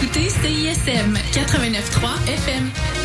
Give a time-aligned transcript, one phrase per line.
[0.00, 2.97] écoutez CISM 89.3 FM.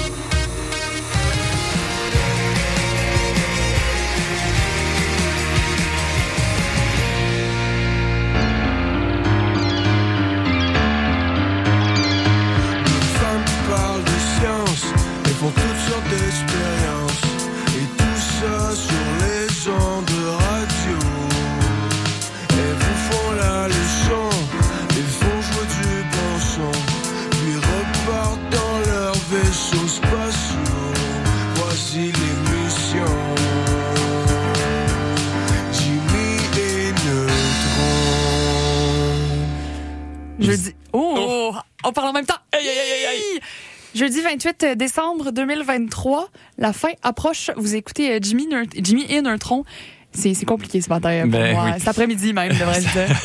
[44.04, 47.52] Jeudi 28 décembre 2023, la fin approche.
[47.56, 49.64] Vous écoutez euh, Jimmy, Jimmy et Neutron.
[50.12, 51.64] C'est c'est compliqué ce matin euh, pour Ben moi.
[51.68, 51.72] oui.
[51.78, 53.18] Cet après-midi même, devrais-je dire.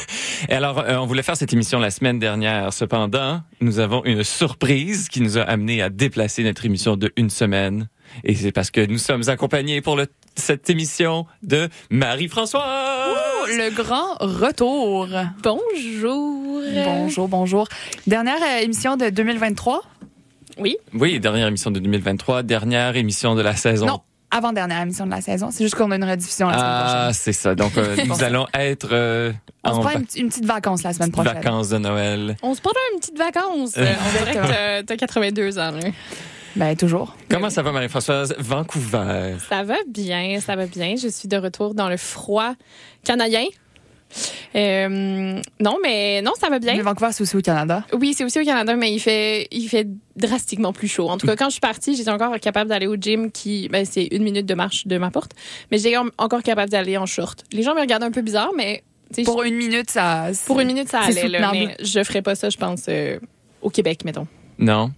[0.48, 2.72] Et alors, euh, on voulait faire cette émission la semaine dernière.
[2.72, 7.28] Cependant, nous avons une surprise qui nous a amené à déplacer notre émission de une
[7.28, 7.88] semaine.
[8.22, 12.62] Et c'est parce que nous sommes accompagnés pour le, cette émission de Marie-François.
[12.64, 15.08] Oh, le grand retour.
[15.42, 16.62] Bonjour.
[16.84, 17.68] Bonjour, bonjour.
[18.06, 19.82] Dernière euh, émission de 2023.
[20.58, 20.76] Oui.
[20.94, 23.86] Oui, dernière émission de 2023, dernière émission de la saison.
[23.86, 25.50] Non, avant-dernière émission de la saison.
[25.50, 27.12] C'est juste qu'on a une rediffusion la semaine Ah, prochaine.
[27.14, 27.54] c'est ça.
[27.54, 29.32] Donc, euh, nous allons être euh,
[29.64, 31.34] On se en prend va- une, une petite vacance la semaine prochaine.
[31.34, 32.36] vacances de Noël.
[32.42, 33.74] On se prendra une petite vacance.
[33.78, 33.86] Euh.
[33.86, 35.70] On dirait que t'as- t'as 82 ans.
[35.70, 35.80] là.
[36.56, 37.14] Ben, toujours.
[37.30, 38.34] Comment ça va, Marie-Françoise?
[38.38, 39.36] Vancouver.
[39.48, 40.96] Ça va bien, ça va bien.
[41.00, 42.54] Je suis de retour dans le froid
[43.04, 43.44] canadien.
[44.56, 46.74] Euh, non, mais non, ça va bien.
[46.74, 47.84] Mais Vancouver, c'est aussi au Canada.
[47.92, 51.08] Oui, c'est aussi au Canada, mais il fait, il fait drastiquement plus chaud.
[51.08, 53.84] En tout cas, quand je suis partie, j'étais encore capable d'aller au gym qui, ben,
[53.84, 55.32] c'est une minute de marche de ma porte,
[55.70, 57.44] mais j'étais encore capable d'aller en short.
[57.52, 58.82] Les gens me regardaient un peu bizarre, mais
[59.24, 60.26] Pour une minute, ça.
[60.46, 63.18] pour une minute, ça c'est allait, là, mais je ferais pas ça, je pense, euh,
[63.62, 64.26] au Québec, mettons.
[64.58, 64.90] Non.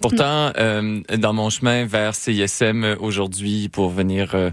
[0.00, 4.50] Pourtant, euh, dans mon chemin vers CISM aujourd'hui pour venir euh,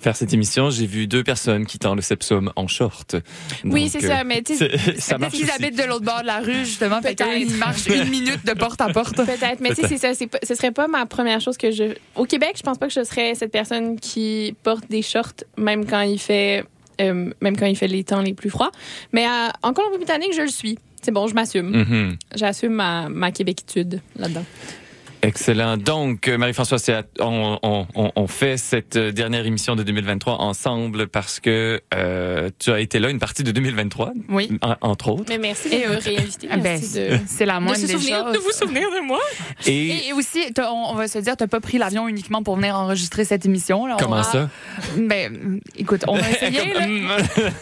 [0.00, 3.16] faire cette émission, j'ai vu deux personnes quittant le Sepsum en short.
[3.64, 5.52] oui, c'est euh, ça, mais tu sais, c'est- ça marche Ils aussi.
[5.52, 7.00] habitent de l'autre bord de la rue, justement.
[7.00, 7.24] Peut-être.
[7.32, 9.16] qu'ils marchent une minute de porte à porte.
[9.24, 10.26] Peut-être, mais tu sais, c'est ça.
[10.26, 11.94] pas- Ce serait pas ma première chose que je.
[12.16, 15.86] Au Québec, je pense pas que je serais cette personne qui porte des shorts, même
[15.86, 16.64] quand il fait,
[17.00, 18.70] euh, même quand il fait les temps les plus froids.
[19.12, 20.78] Mais euh, en Colombie-Britannique, je le suis.
[21.02, 21.70] C'est bon, je m'assume.
[21.70, 22.16] Mhm.
[22.34, 24.44] J'assume ma, ma québéquitude là-dedans.
[25.22, 25.76] Excellent.
[25.76, 29.82] Donc, euh, Marie-Françoise, c'est à- on, on, on- on fait cette euh, dernière émission de
[29.82, 34.50] 2023 ensemble parce que euh, tu as été là une partie de 2023, Oui.
[34.62, 35.24] en- entre autres.
[35.28, 36.48] Mais merci de me euh, réinviter.
[36.50, 38.32] Ah, ben, Merci de, C'est la de moindre se des souvenir, choses.
[38.34, 39.20] de vous souvenir de moi.
[39.66, 42.74] Et, Et aussi, on, on va se dire, t'as pas pris l'avion uniquement pour venir
[42.76, 43.84] enregistrer cette émission.
[43.86, 43.96] Là.
[43.98, 44.48] Comment a- ça?
[44.96, 46.72] Ben, écoute, on a essayé.
[46.72, 47.16] là.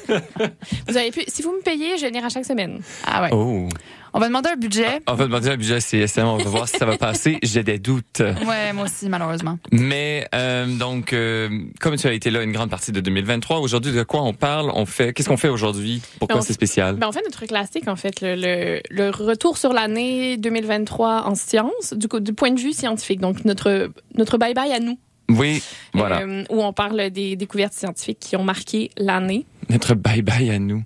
[0.88, 2.80] Vous avez pu, si vous me payez, je vais venir à chaque semaine.
[3.04, 3.28] Ah ouais.
[3.32, 3.68] oh.
[4.14, 5.00] On va demander un budget.
[5.06, 7.38] On va demander un budget CSM, on va voir si ça va passer.
[7.42, 8.20] J'ai des doutes.
[8.20, 9.58] Ouais, moi aussi, malheureusement.
[9.72, 11.48] Mais euh, donc, euh,
[11.80, 14.70] comme tu as été là une grande partie de 2023, aujourd'hui, de quoi on parle?
[14.74, 16.02] On fait, qu'est-ce qu'on fait aujourd'hui?
[16.18, 16.97] Pourquoi On- c'est spécial?
[16.97, 21.34] Ben, on fait notre classique, en fait, le, le, le retour sur l'année 2023 en
[21.34, 23.20] sciences, du, coup, du point de vue scientifique.
[23.20, 24.98] Donc, notre, notre bye-bye à nous.
[25.30, 26.20] Oui, voilà.
[26.22, 29.44] Euh, où on parle des découvertes scientifiques qui ont marqué l'année.
[29.68, 30.82] Notre bye-bye à nous.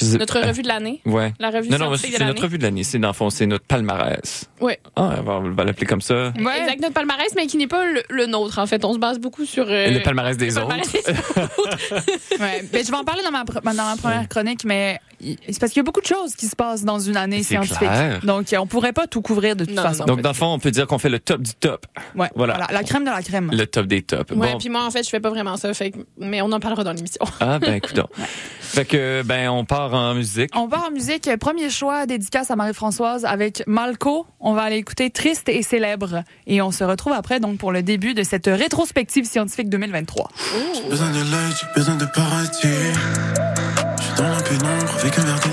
[0.00, 1.00] Je sais- Notre revue de l'année.
[1.06, 1.32] Ouais.
[1.38, 2.82] La revue Non, non, c'est notre revue de l'année.
[2.84, 4.48] C'est dans le fond, c'est notre palmarès.
[4.60, 4.80] Ouais.
[4.96, 6.32] Ah, on va, l'appeler comme ça.
[6.38, 6.60] Ouais.
[6.60, 8.84] Exact, notre palmarès, mais qui n'est pas le, le nôtre, en fait.
[8.84, 9.66] On se base beaucoup sur...
[9.68, 10.68] euh, le palmarès des le autres.
[10.68, 12.04] palmarès des autres.
[12.40, 12.64] Ouais.
[12.72, 15.80] Ben, je vais en parler dans ma, dans ma première chronique, mais c'est parce qu'il
[15.80, 17.78] y a beaucoup de choses qui se passent dans une année scientifique.
[17.78, 18.20] clair.
[18.24, 20.04] Donc, on pourrait pas tout couvrir de toute Non, façon.
[20.04, 21.86] Donc, dans le fond, on peut dire qu'on fait le top du top.
[22.16, 22.28] ouais.
[22.34, 22.54] voilà.
[22.54, 22.72] voilà.
[22.72, 23.50] La crème de la crème.
[23.52, 24.30] Le top des tops.
[24.32, 24.58] Ouais, bon.
[24.58, 25.72] puis moi, en fait, je fais pas vraiment ça.
[25.74, 27.20] Fait mais on en parlera dans l'émission.
[27.40, 28.00] Ah, ben, écoute.
[28.60, 30.50] Fait que, ben, on part en musique.
[30.54, 31.28] On part en musique.
[31.38, 34.26] Premier choix, dédicace à Marie-Françoise avec Malco.
[34.40, 36.24] On va aller écouter Triste et célèbre.
[36.46, 40.28] Et on se retrouve après donc pour le début de cette rétrospective scientifique 2023.
[40.74, 42.50] J'ai besoin de light, j'ai besoin de paradis.
[42.62, 45.44] Je suis dans la pénombre avec un verre.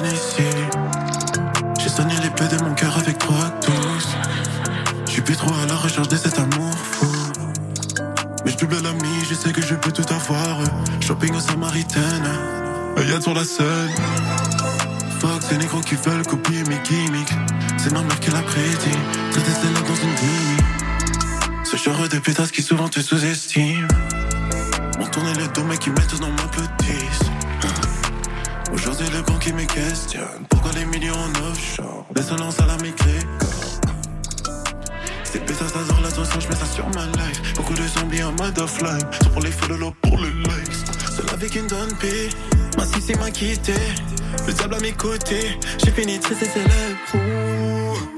[1.79, 4.15] J'ai soigné les plaies de mon cœur avec trois douces.
[5.05, 7.07] Je suis plus trop à la recherche de cet amour fou.
[8.45, 10.59] Mais je double l'ami, je sais que je peux tout avoir.
[11.01, 12.29] Shopping aux Samaritaines,
[12.97, 13.91] Y'a sur la scène.
[15.19, 17.33] Fuck, ces négros qui veulent copier mes gimmicks.
[17.77, 18.97] C'est normal qu'elle a prédit.
[19.31, 21.65] Traiter celle-là dans une gimmick.
[21.65, 23.87] Ce genre de pétasse qui souvent te sous-estime.
[24.99, 27.31] On tournait le dos, mais qui mettent dans ma petite.
[28.71, 30.45] Aujourd'hui, le grand qui me questionne.
[30.49, 32.05] Pourquoi les millions en offshore?
[32.15, 32.95] Laisse lance à la maigre.
[35.23, 37.53] Ces pétasses adorent l'attention, je mets ça sur ma life.
[37.55, 38.99] Beaucoup de zombies en mode offline.
[39.23, 40.90] Sont pour les follow pour les likes.
[41.41, 42.29] Avec une donne P.
[42.77, 43.73] Ma cissé m'a quitté,
[44.45, 45.57] le diable à mes côtés.
[45.83, 46.99] J'ai fini triste et célèbre.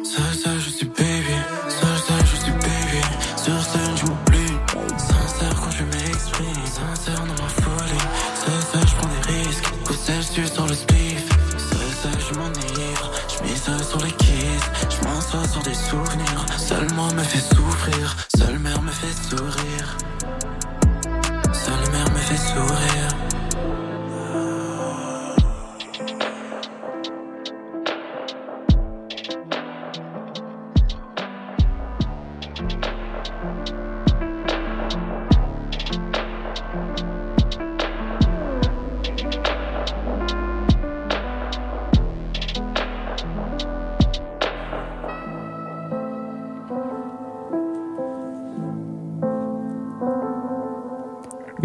[0.03, 1.37] Seul, seul, je suis baby.
[1.69, 3.01] Seul, seul, je suis baby.
[3.37, 4.53] Sur scène, je m'oublie.
[4.97, 6.65] Sincère quand je m'exprime.
[6.65, 8.03] Sincère dans ma folie.
[8.43, 9.71] Seul, seul, je prends des risques.
[9.85, 11.29] Coup seul, je suis sur le spliff.
[11.57, 13.11] Seul, seul, je m'enivre.
[13.29, 14.69] Je m'isole sur les kisses.
[14.89, 16.45] Je m'assois sur des souvenirs.
[16.57, 18.17] Seul moi me fait souffrir.
[18.37, 19.82] Seule mère me fait sourire.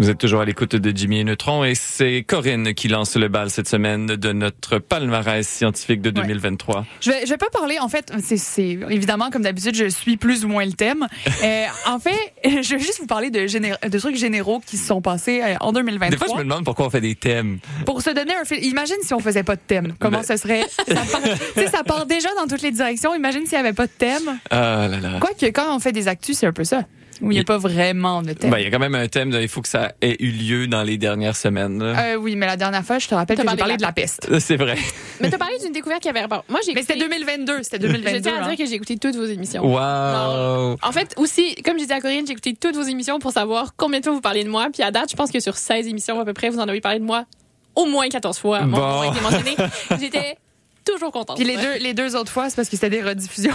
[0.09, 3.27] Vous êtes toujours à l'écoute de Jimmy et Neutron et c'est Corinne qui lance le
[3.27, 6.83] bal cette semaine de notre palmarès scientifique de 2023.
[6.99, 10.45] Je vais, je vais pas parler, en fait, c'est, évidemment, comme d'habitude, je suis plus
[10.45, 11.05] ou moins le thème.
[11.43, 14.87] Euh, en fait, je vais juste vous parler de, géné- de trucs généraux qui se
[14.87, 16.09] sont passés euh, en 2023.
[16.09, 17.59] Des fois, je me demande pourquoi on fait des thèmes.
[17.85, 19.93] Pour se donner un fil, imagine si on faisait pas de thème.
[19.99, 20.63] Comment Ben- ce serait?
[20.87, 21.21] Ça part,
[21.71, 23.15] ça part déjà dans toutes les directions.
[23.15, 24.39] Imagine s'il y avait pas de thème.
[24.49, 25.19] Ah là là.
[25.21, 26.83] Quoique, quand on fait des actus, c'est un peu ça.
[27.21, 28.49] Où il n'y a pas vraiment de thème.
[28.49, 30.31] Ben, il y a quand même un thème, de, il faut que ça ait eu
[30.31, 31.83] lieu dans les dernières semaines.
[31.83, 32.13] là.
[32.13, 33.81] Euh, oui, mais la dernière fois, je te rappelle T'as que j'ai parlé parlé de
[33.81, 34.29] la peste.
[34.39, 34.77] C'est vrai.
[35.19, 36.45] Mais t'as parlé d'une découverte qui avait rapport.
[36.47, 37.63] Moi, j'ai Mais c'était écouté- 2022.
[37.63, 38.21] C'était Je 2022.
[38.21, 38.47] tiens à hein.
[38.47, 39.63] dire que j'ai écouté toutes vos émissions.
[39.65, 40.77] Wow.
[40.81, 43.75] En fait, aussi, comme je disais à Corinne, j'ai écouté toutes vos émissions pour savoir
[43.75, 44.67] combien de fois vous parlez de moi.
[44.71, 46.81] Puis à date, je pense que sur 16 émissions à peu près, vous en avez
[46.81, 47.25] parlé de moi
[47.75, 48.61] au moins 14 fois.
[48.61, 48.79] Mon Bon.
[48.79, 49.55] nom a été mentionné.
[49.99, 50.37] J'étais
[50.85, 51.37] toujours contente.
[51.37, 53.53] Puis les deux, les deux autres fois, c'est parce que c'était des rediffusions.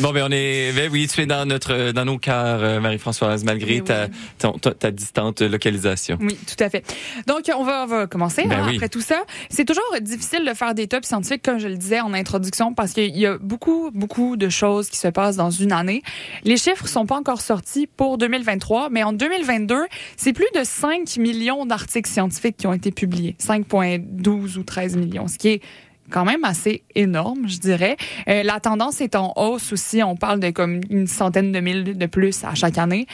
[0.00, 3.44] Bon, ben on est, ben oui, tu es dans notre, dans nos cœurs, euh, Marie-Françoise,
[3.44, 4.08] malgré Mais ta,
[4.38, 6.16] ta, ta distante localisation.
[6.22, 6.84] Oui, tout à fait.
[7.26, 8.76] Donc, on va, on va commencer Ben hein, oui.
[8.76, 9.22] après tout ça.
[9.50, 12.92] C'est toujours difficile de faire des tops scientifiques, comme je le disais en introduction, parce
[12.94, 16.02] qu'il y a beaucoup, beaucoup de choses qui se passent dans une année.
[16.44, 19.84] Les chiffres sont pas encore sortis pour 2023, mais en 2022,
[20.16, 23.36] c'est plus de 5 millions d'articles scientifiques qui ont été publiés.
[23.38, 25.62] 5,12 ou 13 millions, ce qui est
[26.10, 27.96] quand même assez énorme, je dirais.
[28.28, 30.02] Euh, la tendance est en hausse aussi.
[30.02, 33.06] On parle de comme une centaine de mille de plus à chaque année.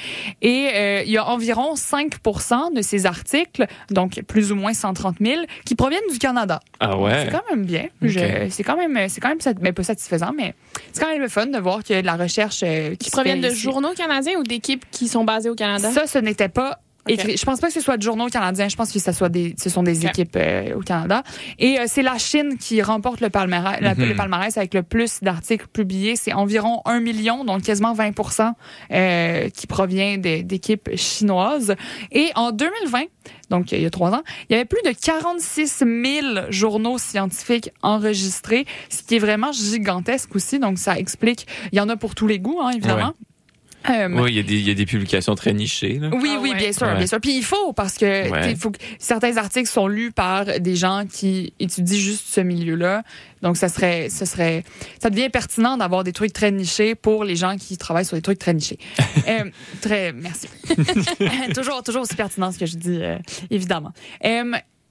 [0.43, 5.17] Et euh, il y a environ 5% de ces articles, donc plus ou moins 130
[5.21, 6.61] 000, qui proviennent du Canada.
[6.81, 7.27] Ah ouais.
[7.27, 7.87] C'est quand même bien.
[8.51, 10.55] C'est quand même, c'est quand même, sat- ben, pas satisfaisant, mais
[10.93, 13.11] c'est quand même fun de voir qu'il y a de la recherche euh, qui Qui
[13.11, 13.61] proviennent de ici.
[13.61, 15.91] journaux canadiens ou d'équipes qui sont basées au Canada?
[15.91, 17.13] Ça, ce n'était pas Ok.
[17.13, 17.37] écrit.
[17.37, 18.69] Je pense pas que ce soit de journaux canadiens.
[18.69, 21.23] Je pense que ça soit des, ce sont des équipes euh, au Canada.
[21.59, 24.09] Et euh, c'est la Chine qui remporte le palmarès, Mhm.
[24.09, 26.17] le palmarès avec le plus d'articles publiés.
[26.17, 28.53] C'est environ 1 million, donc quasiment 20%
[28.93, 31.75] euh, qui provient d'équipes chinoises.
[32.13, 33.05] Et en 2020,
[33.51, 37.71] donc il y a trois ans, il y avait plus de 46 000 journaux scientifiques
[37.83, 40.59] enregistrés, ce qui est vraiment gigantesque aussi.
[40.59, 43.15] Donc ça explique, il y en a pour tous les goûts, hein, évidemment.
[43.91, 45.99] Euh, Oui, il y, a des, il y a des publications très nichées.
[45.99, 46.11] Là.
[46.13, 46.57] oui, Ah oui, ouais.
[46.57, 46.97] bien sûr, Ouais.
[46.97, 47.21] bien sûr.
[47.21, 48.55] Puis il faut parce que Ouais.
[48.57, 53.03] faut que certains articles sont lus par des gens qui étudient juste ce milieu-là.
[53.43, 54.65] Donc ça serait, ce serait,
[55.01, 58.23] ça devient pertinent d'avoir des trucs très nichés pour les gens qui travaillent sur des
[58.23, 58.79] trucs très nichés.
[59.29, 59.45] Euh,
[59.81, 60.47] très, merci.
[61.55, 63.19] toujours, toujours aussi pertinent ce que je dis, euh,
[63.51, 63.93] évidemment.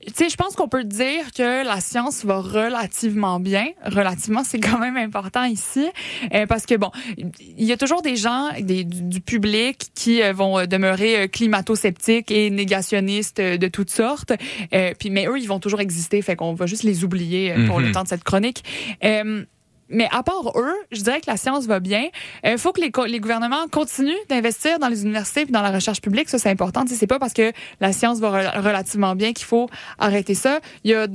[0.08, 3.66] Tu sais, je pense qu'on peut dire que la science va relativement bien.
[3.84, 5.88] Relativement, c'est quand même important ici.
[6.34, 10.32] Euh, parce que, bon, il y a toujours des gens des, du, public qui euh,
[10.34, 14.34] vont euh, demeurer euh, climato-sceptiques et négationnistes de toutes sortes.
[14.74, 16.22] Euh, puis, mais eux, ils vont toujours exister.
[16.22, 17.86] Fait qu'on va juste les oublier pour Mhm.
[17.88, 18.64] le temps de cette chronique.
[19.04, 19.44] Euh,
[19.90, 22.08] mais à part eux, je dirais que la science va bien.
[22.44, 26.30] Il faut que les, gouvernements continuent d'investir dans les universités et dans la recherche publique.
[26.30, 26.84] Ça, c'est important.
[26.88, 27.52] C'est pas parce que
[27.82, 30.60] la science va re- relativement bien qu'il faut arrêter ça.
[30.84, 31.08] Il y a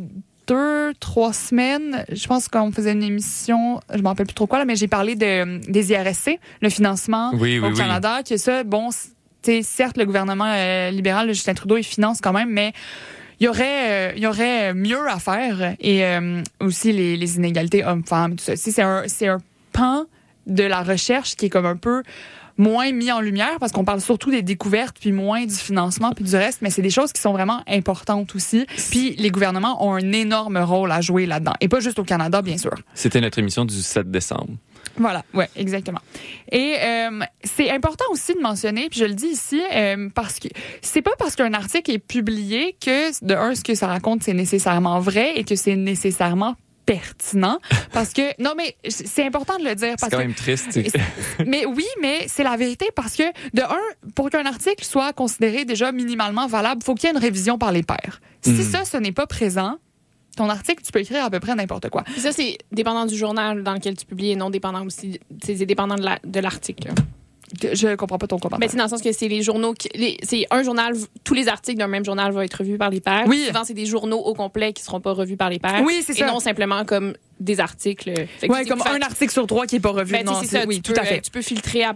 [0.46, 4.58] deux, trois semaines, je pense qu'on faisait une émission, je m'en rappelle plus trop quoi,
[4.58, 7.74] là, mais j'ai parlé de, des IRSC, le financement Oui, oui, au oui.
[7.76, 8.90] Canada, que ça, bon,
[9.62, 12.72] certes, le gouvernement euh, libéral Justin Trudeau, il finance quand même, mais
[13.40, 15.74] il y aurait, euh, y aurait mieux à faire.
[15.80, 18.56] Et euh, aussi les, inégalités hommes-femmes, tout ça.
[18.56, 19.38] C'est un, c'est un
[19.72, 20.04] pan
[20.46, 22.02] de la recherche qui est comme un peu
[22.58, 26.24] moins mis en lumière parce qu'on parle surtout des découvertes puis moins du financement puis
[26.24, 29.94] du reste mais c'est des choses qui sont vraiment importantes aussi puis les gouvernements ont
[29.94, 33.38] un énorme rôle à jouer là-dedans et pas juste au Canada bien sûr C'était notre
[33.38, 34.52] émission du 7 décembre.
[34.96, 36.00] Voilà, ouais, exactement.
[36.52, 40.48] Et euh, c'est important aussi de mentionner, puis je le dis ici, euh, parce que
[40.82, 44.34] c'est pas parce qu'un article est publié que de un ce que ça raconte c'est
[44.34, 46.56] nécessairement vrai et que c'est nécessairement
[46.86, 47.58] pertinent
[47.92, 50.68] parce que non mais c'est important de le dire C'est parce quand que même triste.
[50.72, 50.90] c'est-
[51.46, 53.22] mais oui, mais c'est la vérité parce que,
[53.54, 57.22] de un, pour qu'un article soit considéré déjà minimalement valable, faut qu'il y ait une
[57.22, 58.20] révision par les pairs.
[58.42, 58.62] Si Mm.
[58.62, 59.76] ça, ce n'est pas présent,
[60.36, 62.02] ton article, tu peux écrire à peu près n'importe quoi.
[62.04, 65.20] Puis ça, c'est dépendant du journal dans lequel tu publies et non dépendant aussi.
[65.42, 66.90] C'est dépendant de la- l'article.
[67.60, 68.60] Que- Je comprends pas ton commentaire.
[68.60, 69.74] Mais c'est dans le sens que c'est les journaux.
[69.74, 69.88] qui-
[70.22, 70.94] C'est un journal.
[71.24, 73.24] Tous les articles d'un même journal vont être revus par les pairs.
[73.26, 73.44] Oui.
[73.48, 75.82] Souvent, c'est des journaux au complet qui seront pas revus par les pairs.
[75.84, 76.26] Oui, c'est Et ça.
[76.28, 78.12] non simplement comme des articles.
[78.40, 80.12] Tu- comme un article sur trois qui est pas revu.
[80.12, 80.64] ben, non, c'est ça.
[80.66, 81.20] oui, tu tout peux, à fait.
[81.22, 81.92] Tu peux filtrer à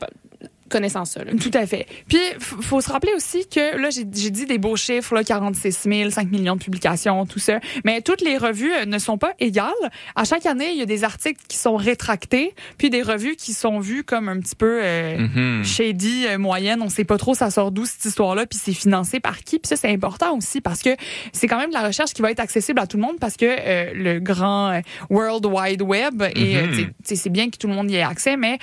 [0.74, 1.24] connaissance ça.
[1.24, 1.32] là.
[1.40, 1.86] Tout à fait.
[2.08, 6.10] Puis, faut se rappeler aussi que, là, j'ai dit des beaux chiffres, là, 46 000,
[6.10, 7.60] 5 millions de publications, tout ça.
[7.84, 9.72] Mais toutes les revues euh, ne sont pas égales.
[10.16, 13.52] À chaque année, il y a des articles qui sont rétractés, puis des revues qui
[13.52, 15.64] sont vues comme un petit peu euh, Mhm.
[15.64, 16.82] shady, euh, moyenne.
[16.82, 19.58] On sait pas trop ça sort d'où cette histoire-là, puis c'est financé par qui.
[19.58, 20.90] Puis ça, c'est important aussi parce que
[21.32, 23.36] c'est quand même de la recherche qui va être accessible à tout le monde parce
[23.36, 27.74] que euh, le grand World Wide Web, et tu sais, c'est bien que tout le
[27.74, 28.58] monde y ait accès, mais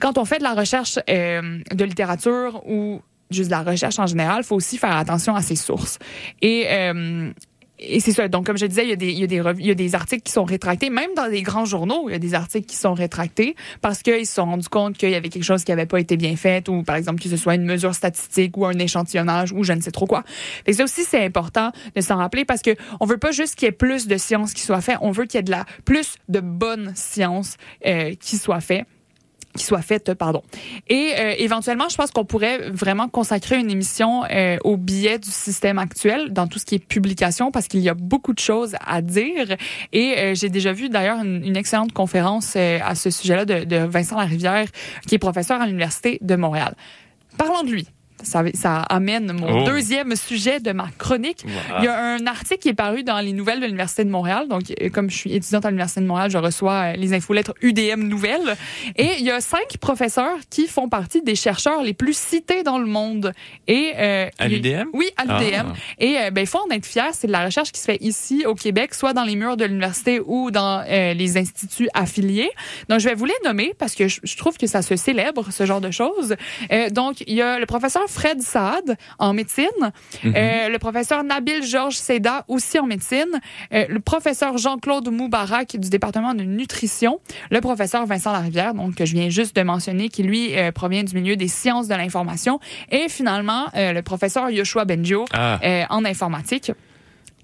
[0.00, 4.06] quand on fait de la recherche euh, de littérature ou juste de la recherche en
[4.06, 5.98] général, il faut aussi faire attention à ses sources.
[6.42, 7.32] Et euh,
[7.78, 8.28] et c'est ça.
[8.28, 9.22] Donc, comme je disais, il y,
[9.70, 10.90] a des, articles qui sont rétractés.
[10.90, 14.26] Même dans des grands journaux, il y a des articles qui sont rétractés parce qu'ils
[14.26, 16.68] se sont rendus compte qu'il y avait quelque chose qui n'avait pas été bien fait
[16.68, 19.80] ou, par exemple, que ce soit une mesure statistique ou un échantillonnage ou je ne
[19.80, 20.22] sais trop quoi.
[20.64, 22.70] Que ça aussi, c'est important de s'en rappeler parce que
[23.00, 25.24] on veut pas juste qu'il y ait plus de science qui soit fait, on veut
[25.24, 27.56] qu'il y ait de la plus de bonnes sciences
[27.86, 28.86] euh, qui soient faites
[29.56, 30.42] qui soit faite, pardon.
[30.88, 35.30] Et euh, éventuellement, je pense qu'on pourrait vraiment consacrer une émission euh, au biais du
[35.30, 38.74] système actuel dans tout ce qui est publication parce qu'il y a beaucoup de choses
[38.84, 39.56] à dire.
[39.92, 43.64] Et euh, j'ai déjà vu d'ailleurs une, une excellente conférence euh, à ce sujet-là de,
[43.64, 44.66] de Vincent Larivière,
[45.06, 46.74] qui est professeur à l'Université de Montréal.
[47.38, 47.86] Parlons de lui.
[48.24, 49.64] Ça, ça amène mon Oh.
[49.64, 51.44] deuxième sujet de ma chronique.
[51.78, 54.48] Il y a un article qui est paru dans les nouvelles de l'Université de Montréal.
[54.48, 57.54] Donc, euh, comme je suis étudiante à l'Université de Montréal, je reçois euh, les infolettres
[57.62, 58.56] UDM Nouvelles.
[58.96, 62.78] Et il y a cinq professeurs qui font partie des chercheurs les plus cités dans
[62.78, 63.32] le monde.
[63.68, 64.88] Et, euh, À l'UDM?
[64.92, 65.66] Oui, à l'UDM.
[65.70, 65.74] Ah.
[65.98, 67.08] Et euh, ben, il faut en être fier.
[67.12, 69.64] C'est de la recherche qui se fait ici, au Québec, soit dans les murs de
[69.64, 72.50] l'université ou dans euh, les instituts affiliés.
[72.88, 75.50] Donc, je vais vous les nommer parce que je, je trouve que ça se célèbre,
[75.50, 76.34] ce genre de choses.
[76.92, 79.64] Donc, il y a le professeur Fred Saad en médecine,
[80.22, 80.32] Mhm.
[80.36, 83.40] euh, le professeur Nabil Georges Seda aussi en médecine,
[83.72, 89.04] euh, le professeur Jean-Claude Moubarak du département de nutrition, le professeur Vincent Larivière, donc que
[89.04, 92.60] je viens juste de mentionner, qui lui euh, provient du milieu des sciences de l'information,
[92.90, 95.58] et finalement le professeur Yoshua Benjo Ah.
[95.90, 96.70] en informatique.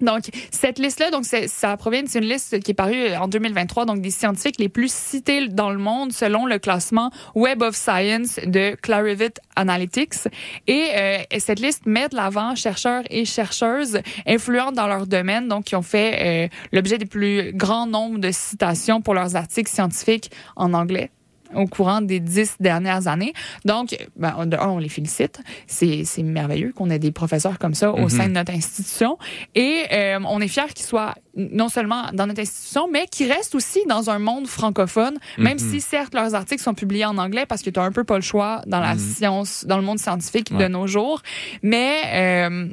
[0.01, 4.11] Donc, cette liste-là, donc ça provient d'une liste qui est parue en 2023, donc des
[4.11, 9.39] scientifiques les plus cités dans le monde selon le classement Web of Science de Clarivate
[9.55, 10.27] Analytics.
[10.67, 15.65] Et euh, cette liste met de l'avant chercheurs et chercheuses influents dans leur domaine, donc
[15.65, 20.31] qui ont fait euh, l'objet des plus grands nombres de citations pour leurs articles scientifiques
[20.55, 21.11] en anglais
[21.55, 23.33] au courant des dix dernières années.
[23.65, 25.39] Donc, ben, de un, on les félicite.
[25.67, 28.09] C'est merveilleux qu'on ait des professeurs comme ça au Mhm.
[28.09, 29.17] sein de notre institution.
[29.55, 33.55] Et euh, on est fiers qu'ils soient non seulement dans notre institution, mais qu'ils restent
[33.55, 35.71] aussi dans un monde francophone, même Mhm.
[35.71, 38.15] si, certes, leurs articles sont publiés en anglais parce que tu as un peu pas
[38.15, 38.99] le choix dans la Mhm.
[38.99, 41.21] science, dans le monde scientifique de nos jours.
[41.63, 42.01] Mais...
[42.13, 42.67] Euh,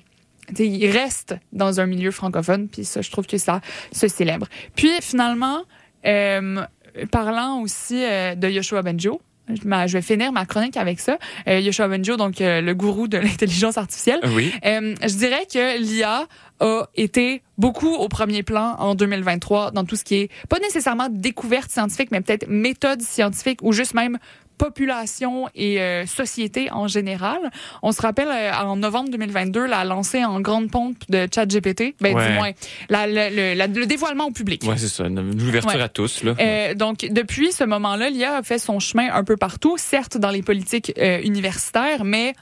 [0.59, 3.61] ils restent dans un milieu francophone, puis ça, je trouve que ça
[3.93, 4.47] se célèbre.
[4.75, 5.59] Puis finalement,
[6.07, 6.65] euh,
[7.11, 9.21] parlant aussi euh, de Yoshua Benjo,
[9.55, 11.19] je vais finir ma chronique avec ça.
[11.49, 14.21] Euh, Yoshua Benjo, donc euh, le gourou de l'intelligence artificielle.
[14.35, 14.53] Oui.
[14.65, 16.27] Euh, je dirais que l'IA
[16.61, 21.09] a été beaucoup au premier plan en 2023 dans tout ce qui est pas nécessairement
[21.09, 24.19] découverte scientifique, mais peut-être méthode scientifique ou juste même
[24.59, 27.39] population et euh, société en général.
[27.83, 32.15] On se rappelle euh, en novembre 2022 la lancée en grande pompe de ChatGPT, ben
[32.15, 32.27] Ouais.
[32.29, 32.51] du moins
[32.89, 34.63] la- la- le, la- le dévoilement au public.
[34.67, 35.07] Ouais, c'est ça.
[35.07, 35.83] Une ouverture Ouais.
[35.83, 36.35] à tous, là.
[36.41, 40.31] Euh, donc, depuis ce moment-là, l'IA a fait son chemin un peu partout, certes dans
[40.31, 42.35] les politiques euh, universitaires, mais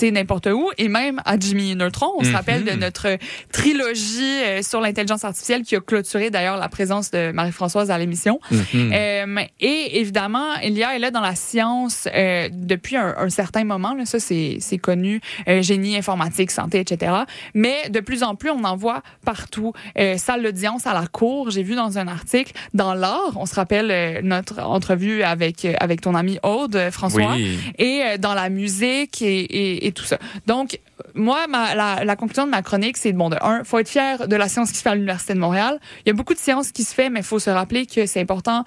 [0.00, 2.12] n'importe où, et même à Jimmy Neutron.
[2.18, 2.34] On se Mhm.
[2.34, 3.16] rappelle de notre
[3.52, 8.40] trilogie euh, sur l'intelligence artificielle qui a clôturé d'ailleurs la présence de Marie-Françoise à l'émission.
[8.50, 8.92] Mhm.
[8.92, 13.94] Euh, et évidemment, l'IA est là dans la science euh, depuis un, un certain moment.
[13.94, 15.20] Là, ça, c'est c'est connu.
[15.48, 17.12] Euh, génie informatique, santé, etc.
[17.54, 19.72] Mais de plus en plus, on en voit partout.
[19.98, 21.50] Euh, salle d'audience à la cour.
[21.50, 22.52] J'ai vu dans un article.
[22.74, 27.34] Dans l'art, on se rappelle euh, notre entrevue avec, euh, avec ton ami Aude, François
[27.34, 27.58] Oui.
[27.78, 29.40] et euh, dans la musique et,
[29.81, 30.18] et, et tout ça.
[30.46, 30.78] Donc,
[31.14, 34.28] moi, ma, la, la conclusion de ma chronique, c'est bon, de un, faut être fier
[34.28, 35.78] de la science qui se fait à l'Université de Montréal.
[36.04, 38.06] Il y a beaucoup de science qui se fait, mais il faut se rappeler que
[38.06, 38.64] c'est important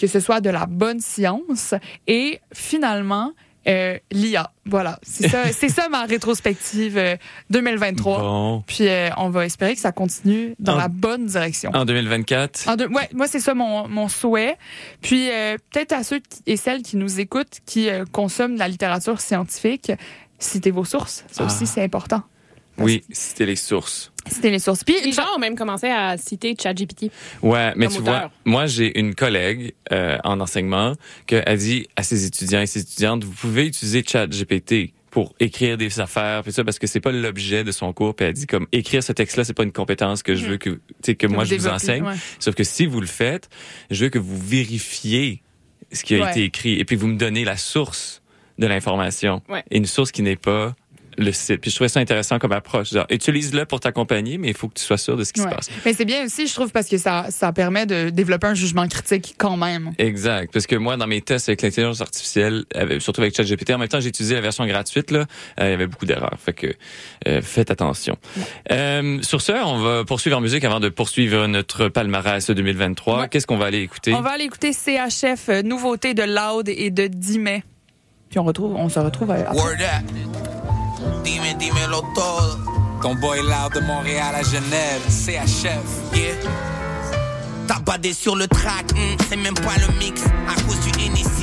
[0.00, 1.74] que ce soit de la bonne science.
[2.08, 3.32] Et finalement,
[3.68, 4.52] euh, l'IA.
[4.64, 7.16] Voilà, c'est ça, c'est ça ma rétrospective euh,
[7.50, 8.18] 2023.
[8.20, 8.62] Bon.
[8.66, 11.70] Puis euh, on va espérer que ça continue dans En- la bonne direction.
[11.74, 12.68] En 2024.
[12.68, 14.56] En deux- ouais, moi c'est ça mon, mon souhait.
[15.02, 18.58] Puis euh, peut-être à ceux qui- et celles qui nous écoutent, qui euh, consomment de
[18.60, 19.90] la littérature scientifique,
[20.38, 21.24] citez vos sources.
[21.30, 21.46] Ça Ah.
[21.46, 22.22] aussi c'est important.
[22.78, 24.12] Oui, c'était les sources.
[24.30, 24.84] Citez les sources.
[24.84, 27.10] Puis Les gens ont même commencé à citer ChatGPT.
[27.42, 28.04] Ouais, mais tu auteur.
[28.04, 30.92] vois, moi j'ai une collègue euh, en enseignement
[31.26, 35.78] qui a dit à ses étudiants et ses étudiantes, vous pouvez utiliser ChatGPT pour écrire
[35.78, 38.46] des affaires puis ça parce que c'est pas l'objet de son cours puis elle dit
[38.46, 41.14] comme écrire ce texte là c'est pas une compétence que je veux que tu sais
[41.14, 42.16] que moi je vous enseigne ouais.
[42.38, 43.48] sauf que si vous le faites
[43.90, 45.42] je veux que vous vérifiez
[45.90, 46.30] ce qui a Ouais.
[46.32, 48.20] été écrit et puis vous me donnez la source
[48.58, 49.62] de l'information Ouais.
[49.70, 50.74] et une source qui n'est pas
[51.18, 54.68] le site puis je trouvais ça intéressant comme approche utilise-le pour t'accompagner mais il faut
[54.68, 55.48] que tu sois sûr de ce qui Ouais.
[55.48, 58.48] se passe Mais c'est bien aussi, je trouve, parce que ça, ça permet de développer
[58.48, 59.92] un jugement critique quand même.
[59.96, 60.52] Exact.
[60.52, 62.64] Parce que moi, dans mes tests avec l'intelligence artificielle,
[62.98, 65.20] surtout avec ChatGPT, en même temps, j'ai utilisé la version gratuite, là,
[65.60, 66.36] euh, il y avait beaucoup d'erreurs.
[66.44, 66.66] Fait que
[67.28, 68.18] euh, faites attention.
[68.70, 73.20] Euh, sur ce, on va poursuivre en musique avant de poursuivre notre palmarès 2023.
[73.20, 73.28] Ouais.
[73.30, 74.12] Qu'est-ce qu'on va aller écouter?
[74.12, 77.62] On va aller écouter CHF, euh, nouveauté de Loud et de 10 mai.
[78.30, 79.44] Puis on, retrouve, on se retrouve euh.
[79.52, 80.04] Word up.
[81.24, 82.58] Dime, dímelo todo.
[83.02, 86.14] Ton boy loud de Montréal à Genève, CHF.
[86.14, 86.34] Yeah.
[87.68, 90.22] T'as badé sur le track, hmm, c'est même pas le mix.
[90.24, 91.35] À cause du NSI,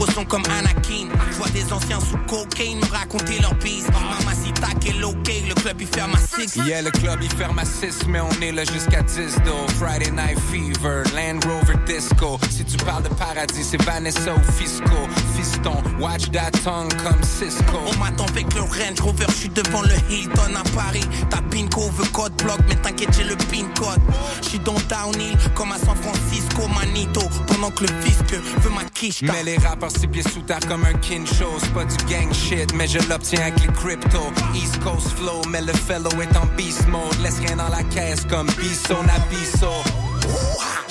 [0.00, 1.08] suis brosson comme Anakin.
[1.30, 3.86] Je vois des anciens sous cocaine me raconter leur bise.
[3.90, 6.56] Mamacita, quel ok, le club il ferme à 6.
[6.66, 9.66] Yeah, le club il ferme à 6, mais on est là jusqu'à 10 though.
[9.78, 12.38] Friday Night Fever, Land Rover Disco.
[12.50, 15.08] Si tu parles de paradis, c'est Vanessa ou Fisco.
[15.36, 17.78] Fiston, watch that tongue comme Cisco.
[17.86, 21.04] On m'attend avec le Range Rover, je suis devant le Hilton à Paris.
[21.30, 24.00] Ta pinko veut code block, mais t'inquiète, j'ai le pin code.
[24.42, 27.22] Je suis dans Downhill, comme à San Francisco, Manito.
[27.46, 29.22] Pendant que le fisc veut ma quiche.
[29.22, 32.72] Mais les rappeurs six pieds sous terre comme un kincho C'est pas du gang shit,
[32.74, 34.20] mais je l'obtiens avec les crypto
[34.54, 37.20] East Coast flow, mais le fellow est en beast mode.
[37.22, 39.72] Laisse rien dans la caisse comme Bisso Nabiso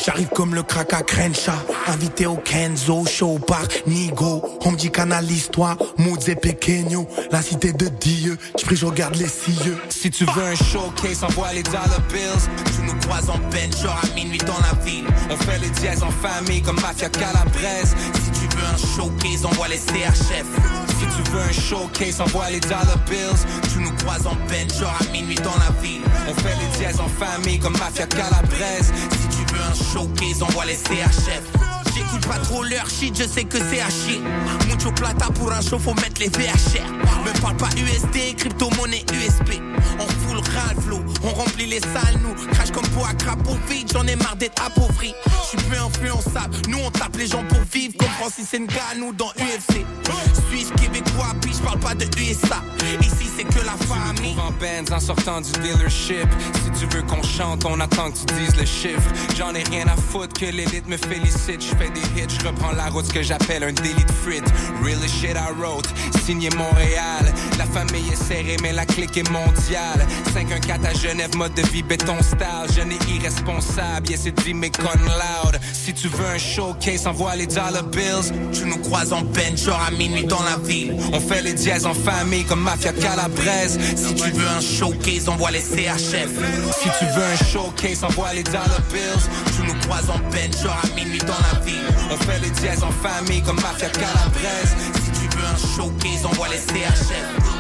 [0.06, 1.52] J'arrive comme le crack à Crenshaw,
[1.88, 4.42] invité au Kenzo, show par Nigo.
[4.66, 6.38] On me dit canalise-toi, Moods et
[7.32, 8.38] la cité de Dieu.
[8.58, 9.78] J'prie, je regarde les cieux.
[9.90, 14.16] Si tu veux un showcase, envoie les dollar bills Tu nous croises en peine, à
[14.16, 15.06] minuit dans la ville.
[15.30, 17.94] On fait les dièses en famille comme Mafia Calabrese
[18.24, 20.46] Si tu veux un showcase, envoie les CHF.
[20.88, 25.12] Si tu veux un showcase, envoie les dollar bills Tu nous croises en peine, à
[25.12, 26.02] minuit dans la ville.
[26.30, 28.92] On fait les dièses en famille comme Mafia Calabrese
[29.29, 29.29] tu
[29.70, 31.59] un showcase, envoie les CHF.
[32.00, 34.22] J'écoute pas trop leur shit, je sais que c'est chier.
[34.68, 36.88] Mucho plata pour un show, faut mettre les VHR.
[37.26, 39.62] Me parle pas USD, crypto-monnaie USP.
[40.00, 40.80] On fout le Ralph
[41.24, 42.34] on remplit les salles, nous.
[42.54, 45.14] Crash comme pour crapaud vide, j'en ai marre d'être appauvri.
[45.44, 47.94] J'suis plus influençable, nous on tape les gens pour vivre.
[47.98, 49.86] Comme Francis Ngannou dans UFC.
[50.50, 52.64] Suisse, québécois, puis j'parle pas de USA.
[53.02, 54.36] Ici c'est que la famille.
[54.40, 56.28] en Benz en sortant du dealership.
[56.64, 59.10] Si tu veux qu'on chante, on attend que tu dises le chiffre.
[59.38, 61.62] J'en ai rien à foutre que l'élite me félicite.
[61.62, 64.44] Je je reprends la route, ce que j'appelle un délit de frites.
[64.84, 65.88] Real shit I wrote,
[66.26, 67.34] signé Montréal.
[67.58, 70.06] La famille est serrée, mais la clique est mondiale.
[70.34, 72.76] 514 à Genève, mode de vie béton style.
[72.76, 75.60] Jeune et irresponsable, yes, c'est dit, mais con loud.
[75.74, 78.32] Si tu veux un showcase, envoie les dollar bills.
[78.54, 80.96] Tu nous croises en peine, genre à minuit dans la ville.
[81.14, 83.80] On fait les dièses en famille comme Mafia Calabrese.
[83.96, 86.30] Si tu veux un showcase, envoie les CHF.
[86.82, 89.56] Si tu veux un showcase, envoie les dollar bills.
[89.56, 91.79] Tu nous croises en peine, genre à minuit dans la ville.
[92.12, 94.76] On fait les dièses en famille comme Mafia Calabrese.
[95.04, 97.59] Si tu veux un showcase, envoie les CHF.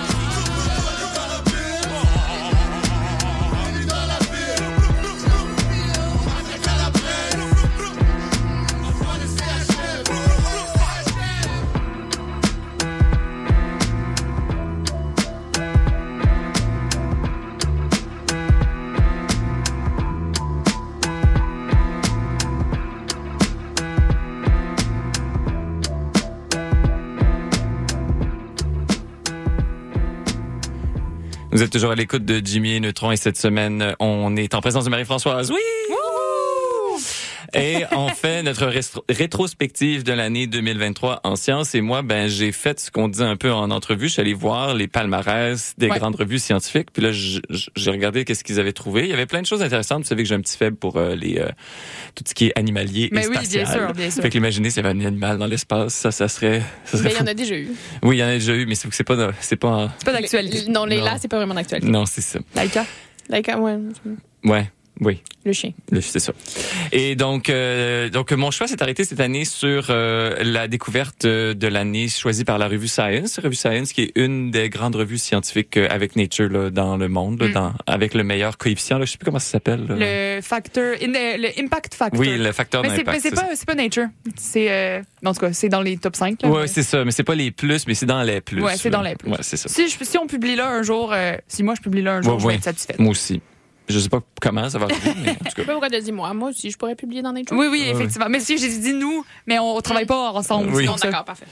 [31.60, 34.86] Vous êtes toujours à l'écoute de Jimmy Neutron et cette semaine, on est en présence
[34.86, 35.52] de Marie-Françoise.
[35.52, 35.58] Oui!
[37.54, 38.72] Et on fait notre
[39.10, 41.76] rétrospective de l'année 2023 en sciences.
[41.76, 44.08] Et moi, ben, j'ai fait ce qu'on dit un peu en entrevue.
[44.08, 45.98] Je suis allé voir les palmarès des Ouais.
[45.98, 46.90] grandes revues scientifiques.
[46.94, 49.04] Puis là, j'ai regardé qu'est-ce qu'ils avaient trouvé.
[49.04, 50.04] Il y avait plein de choses intéressantes.
[50.04, 51.48] Vous savez que j'ai un petit faible pour euh, les euh,
[52.16, 53.68] tout ce qui est animalier Mais et oui, bien spatial.
[53.68, 54.22] sûr, bien sûr.
[54.22, 57.16] Fait que s'il y avait un animal dans l'espace, ça, ça serait, ça serait Mais
[57.16, 57.70] il y en a déjà eu.
[58.04, 60.14] Oui, il y en a déjà eu, mais c'est c'est pas, c'est pas, C'est pas
[60.14, 60.70] d'actualité.
[60.70, 61.90] Non, les là, c'est pas vraiment d'actualité.
[61.92, 62.40] non, c'est ça.
[62.56, 62.86] Laika.
[63.30, 63.78] Like, ouais.
[64.44, 64.72] Ouais.
[65.02, 65.22] Oui.
[65.46, 65.72] Le chien.
[65.92, 66.34] Le- C'est ça.
[66.92, 71.54] Et donc, euh, donc mon choix s'est arrêté cette année sur euh, la découverte euh,
[71.54, 75.18] de l'année choisie par la revue Science, revue Science qui est une des grandes revues
[75.18, 77.52] scientifiques euh, avec Nature là, dans le monde, là, Mm.
[77.54, 78.98] dans, avec le meilleur coefficient.
[79.00, 79.86] Là, je sais plus comment ça s'appelle.
[79.88, 79.96] là.
[80.36, 81.08] Le facteur, euh,
[81.38, 82.20] le impact factor.
[82.20, 83.08] Oui, le facteur d'impact.
[83.08, 84.08] mais c'est pas, c'est pas Nature.
[84.36, 86.42] C'est, euh, en tout cas, c'est dans les top 5.
[86.42, 88.62] Là, Ouais, mais- c'est ça, mais c'est pas les plus, mais c'est dans les plus.
[88.62, 89.30] Ouais, c'est dans les plus.
[89.32, 89.70] Ouais, c'est ça.
[89.70, 92.22] si, je- si on publie là un jour, euh, si moi je publie là un
[92.22, 93.00] jour, Ouais, je vais être satisfaite.
[93.00, 93.42] Moi aussi.
[93.89, 95.49] Je sais pas comment ça va arriver, mais en tout Je cas.
[95.56, 96.34] sais pas pourquoi moi.
[96.34, 97.58] Moi aussi, je pourrais publier dans Nature.
[97.58, 98.28] Oui, oui, Ouais, effectivement.
[98.30, 100.69] Mais si j'ai dit nous, mais on travaille pas ensemble.
[100.73, 100.88] Oui.
[101.02, 101.45] d'accord, parfait.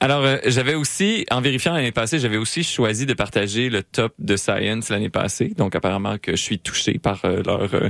[0.00, 4.12] Alors, euh, j'avais aussi, en vérifiant l'année passée, j'avais aussi choisi de partager le top
[4.18, 5.52] de Science l'année passée.
[5.56, 7.88] Donc, apparemment que je suis touché par euh, leur, euh,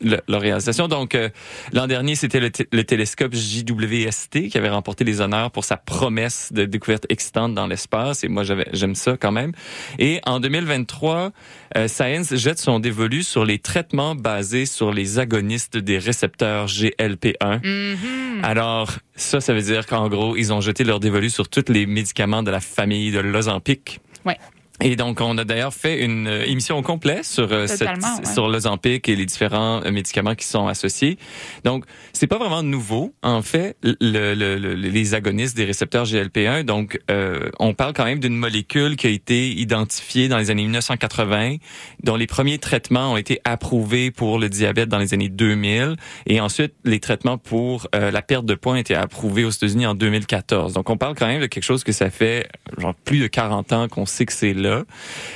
[0.00, 0.88] leur réalisation.
[0.88, 1.28] Donc, euh,
[1.72, 6.64] l'an dernier, c'était le, télescope JWST qui avait remporté les honneurs pour sa promesse de
[6.64, 8.24] découverte excitante dans l'espace.
[8.24, 9.52] Et moi, j'avais, j'aime ça quand même.
[9.98, 11.32] Et en 2023,
[11.76, 17.60] euh, Science jette son dévolu sur les traitements basés sur les agonistes des récepteurs GLP-1.
[17.64, 18.44] Mhm.
[18.44, 21.86] Alors, ça, ça veut dire qu'en gros, ils ont jeté leur dévolu sur tous les
[21.86, 24.00] médicaments de la famille de l'Ozempic.
[24.24, 24.36] Ouais.
[24.80, 27.80] Et donc, on a d'ailleurs fait une euh, émission au complet sur euh, cette,
[28.20, 28.32] ouais.
[28.32, 31.18] sur l'Ozempic et les différents euh, médicaments qui sont associés.
[31.64, 33.96] Donc, c'est pas vraiment nouveau, en fait, le,
[34.34, 36.62] le- le- les agonistes des récepteurs GLP-1.
[36.62, 40.62] Donc, euh, on parle quand même d'une molécule qui a été identifiée dans les années
[40.62, 41.56] 1980,
[42.04, 46.40] dont les premiers traitements ont été approuvés pour le diabète dans les années 2000, et
[46.40, 49.94] ensuite les traitements pour euh, la perte de poids ont été approuvés aux États-Unis en
[49.94, 50.74] 2014.
[50.74, 52.46] Donc, on parle quand même de quelque chose que ça fait
[52.78, 54.67] genre plus de 40 ans qu'on sait que c'est là.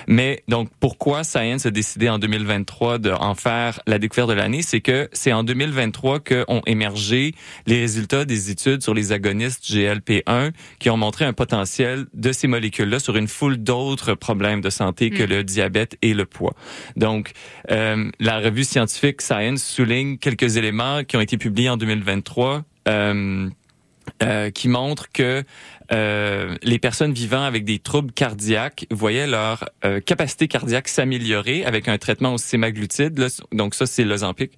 [0.07, 4.63] Mais donc, pourquoi Science a décidé en 2023 de en faire la découverte de l'année,
[4.63, 7.35] c'est que c'est en 2023 qu'ont émergé
[7.67, 12.49] les résultats des études sur les agonistes GLP-1 qui ont montré un potentiel de ces
[12.49, 15.27] molécules-là sur une foule d'autres problèmes de santé que Mm.
[15.27, 16.55] le diabète et le poids.
[16.97, 17.33] Donc,
[17.71, 22.63] euh, la revue scientifique Science souligne quelques éléments qui ont été publiés en 2023.
[22.89, 23.49] Euh,
[24.23, 25.45] euh, qui montrent que
[25.93, 31.89] euh, les personnes vivant avec des troubles cardiaques voyaient leur euh, capacité cardiaque s'améliorer avec
[31.89, 33.19] un traitement au sémaglutide.
[33.19, 34.53] Là, donc ça, c'est l'Ozempic.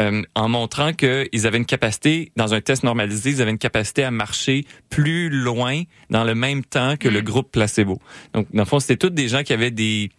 [0.00, 4.04] Euh, en montrant qu'ils avaient une capacité, dans un test normalisé, ils avaient une capacité
[4.04, 7.98] à marcher plus loin dans le même temps que le groupe placebo.
[8.32, 10.10] Donc, dans le fond, c'était tous des gens qui avaient des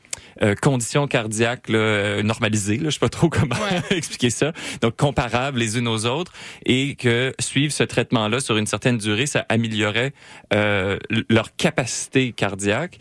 [0.43, 2.77] euh, conditions cardiaques là, euh, normalisées.
[2.77, 3.55] Là, je sais pas trop comment
[3.89, 4.53] expliquer ça.
[4.81, 6.33] Donc, comparables les unes aux autres
[6.65, 10.13] et que suivre ce traitement-là sur une certaine durée, ça améliorait
[10.53, 10.97] euh,
[11.29, 12.97] leur capacité cardiaque.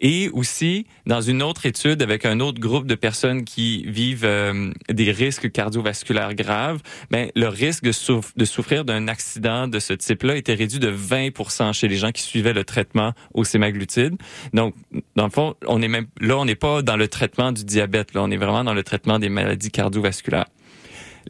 [0.00, 4.72] Et aussi, dans une autre étude avec un autre groupe de personnes qui vivent euh,
[4.88, 6.80] des risques cardiovasculaires graves,
[7.10, 10.90] ben, le risque de, souff- de souffrir d'un accident de ce type-là était réduit de
[10.90, 14.16] 20% chez les gens qui suivaient le traitement au sémaglutide.
[14.52, 14.74] Donc,
[15.16, 18.14] dans le fond, on est même là, on n'est pas dans le traitement du diabète,
[18.14, 20.46] là, on est vraiment dans le traitement des maladies cardiovasculaires.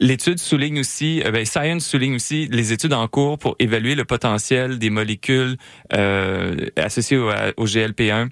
[0.01, 4.05] L'étude souligne aussi, euh, ben, Science souligne aussi les études en cours pour évaluer le
[4.05, 5.57] potentiel des molécules
[5.93, 8.29] euh, associées au GLP-1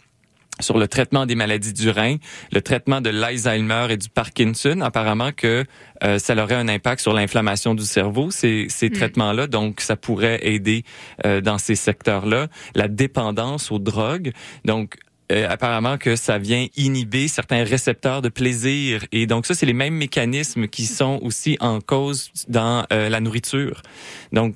[0.60, 2.16] sur le traitement des maladies du rein,
[2.52, 4.80] le traitement de l'Alzheimer et du Parkinson.
[4.80, 5.64] Apparemment que
[6.02, 9.46] euh, ça aurait un impact sur l'inflammation du cerveau, ces, ces traitements-là.
[9.46, 10.84] Donc, ça pourrait aider
[11.24, 12.48] euh, dans ces secteurs-là.
[12.74, 14.32] La dépendance aux drogues.
[14.64, 14.96] Donc,
[15.32, 19.04] euh, apparemment que ça vient inhiber certains récepteurs de plaisir.
[19.10, 23.20] Et donc, ça, c'est les mêmes mécanismes qui sont aussi en cause dans euh, la
[23.20, 23.82] nourriture.
[24.32, 24.54] Donc,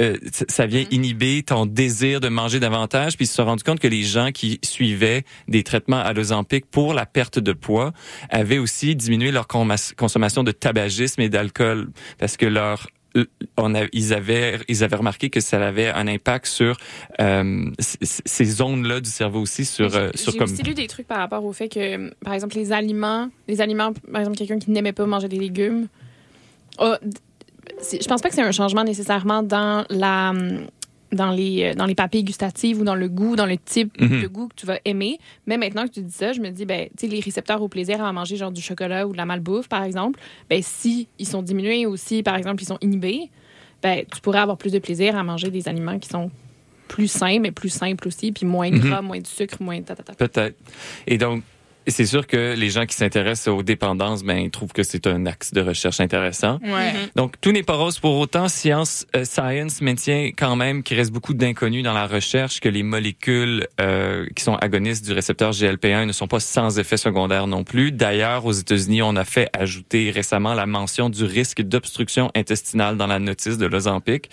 [0.00, 0.16] euh,
[0.48, 3.16] ça- vient inhiber ton désir de manger davantage.
[3.16, 6.66] Puis ils se sont rendus compte que les gens qui suivaient des traitements à l'Ozempic
[6.66, 7.92] pour la perte de poids
[8.30, 12.86] avaient aussi diminué leur consommation de tabagisme et d'alcool parce que leur
[13.58, 16.78] on a, ils avaient ils avaient remarqué que ça avait un impact sur
[17.20, 20.86] euh, ces zones là du cerveau aussi sur euh, sur J'ai comme aussi lu des
[20.86, 24.58] trucs par rapport au fait que, par exemple, les aliments, les aliments, par exemple, quelqu'un
[24.58, 25.88] qui n'aimait pas manger des légumes,
[26.78, 26.98] a-
[27.80, 30.32] je pense pas que c'est un changement nécessairement dans la
[31.12, 34.22] dans les euh, dans les papilles gustatives ou dans le goût, dans le type Mhm.
[34.22, 35.18] de goût que tu vas aimer.
[35.46, 38.02] Mais maintenant que tu dis ça, je me dis ben tu les récepteurs au plaisir
[38.02, 41.42] à manger genre du chocolat ou de la malbouffe par exemple, ben si ils sont
[41.42, 43.30] diminués ou si par exemple ils sont inhibés,
[43.82, 46.30] ben tu pourrais avoir plus de plaisir à manger des aliments qui sont
[46.88, 48.78] plus sains mais plus simples aussi puis moins Mhm.
[48.80, 50.14] gras, moins de sucre, moins ta ta ta.
[50.14, 50.56] Peut-être.
[51.06, 51.42] Et donc,
[51.86, 55.26] c'est sûr que les gens qui s'intéressent aux dépendances, ben, ils trouvent que c'est un
[55.26, 56.58] axe de recherche intéressant.
[56.62, 56.92] Ouais.
[57.16, 58.48] Donc, tout n'est pas rose pour autant.
[58.48, 62.82] Science, euh, Science maintient quand même qu'il reste beaucoup d'inconnus dans la recherche, que les
[62.82, 67.64] molécules euh, qui sont agonistes du récepteur GLP-1 ne sont pas sans effet secondaire non
[67.64, 67.92] plus.
[67.92, 73.06] D'ailleurs, aux États-Unis, on a fait ajouter récemment la mention du risque d'obstruction intestinale dans
[73.06, 74.30] la notice de l'Ozempic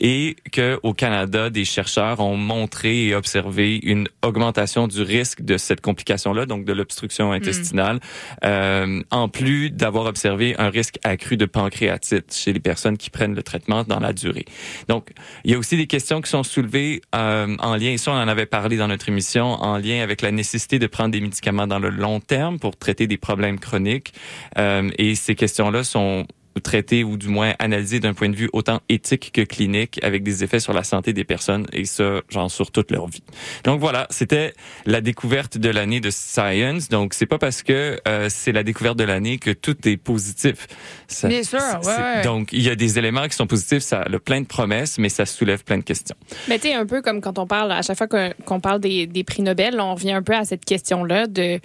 [0.00, 5.56] et que au Canada, des chercheurs ont montré et observé une augmentation du risque de
[5.56, 8.00] cette complication-là, donc de l'obstruction d'obstruction intestinale,
[8.44, 13.34] euh, en plus d'avoir observé un risque accru de pancréatite chez les personnes qui prennent
[13.34, 14.44] le traitement dans la durée.
[14.88, 15.10] Donc,
[15.44, 18.14] il y a aussi des questions qui sont soulevées euh, en lien, et ça on
[18.14, 21.66] en avait parlé dans notre émission, en lien avec la nécessité de prendre des médicaments
[21.66, 24.12] dans le long terme pour traiter des problèmes chroniques.
[24.58, 26.26] Euh, et ces questions-là sont
[26.62, 30.42] traitées ou du moins analysées d'un point de vue autant éthique que clinique avec des
[30.44, 33.22] effets sur la santé des personnes et ça, genre sur toute leur vie.
[33.64, 34.52] Donc voilà, c'était
[34.86, 36.88] la découverte de l'année de Science.
[36.88, 40.66] Donc c'est pas parce que euh, c'est la découverte de l'année que tout est positif.
[41.08, 42.22] Ça- Bien sûr, ouais.
[42.22, 45.08] Donc il y a des éléments qui sont positifs, ça a plein de promesses, mais
[45.08, 46.16] ça soulève plein de questions.
[46.48, 48.80] Mais tu sais, un peu comme quand on parle, à chaque fois qu'on qu'on parle
[48.80, 51.58] des, des prix Nobel, on revient un peu à cette question-là de.
[51.58, 51.60] Tu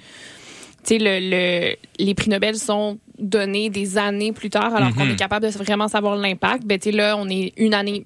[0.84, 5.12] sais, le, le- les prix Nobel sont donnés des années plus tard, alors qu'on Mhm.
[5.12, 6.65] est capable de vraiment savoir l'impact.
[6.65, 8.03] Ben, tu sais, là, on est une année.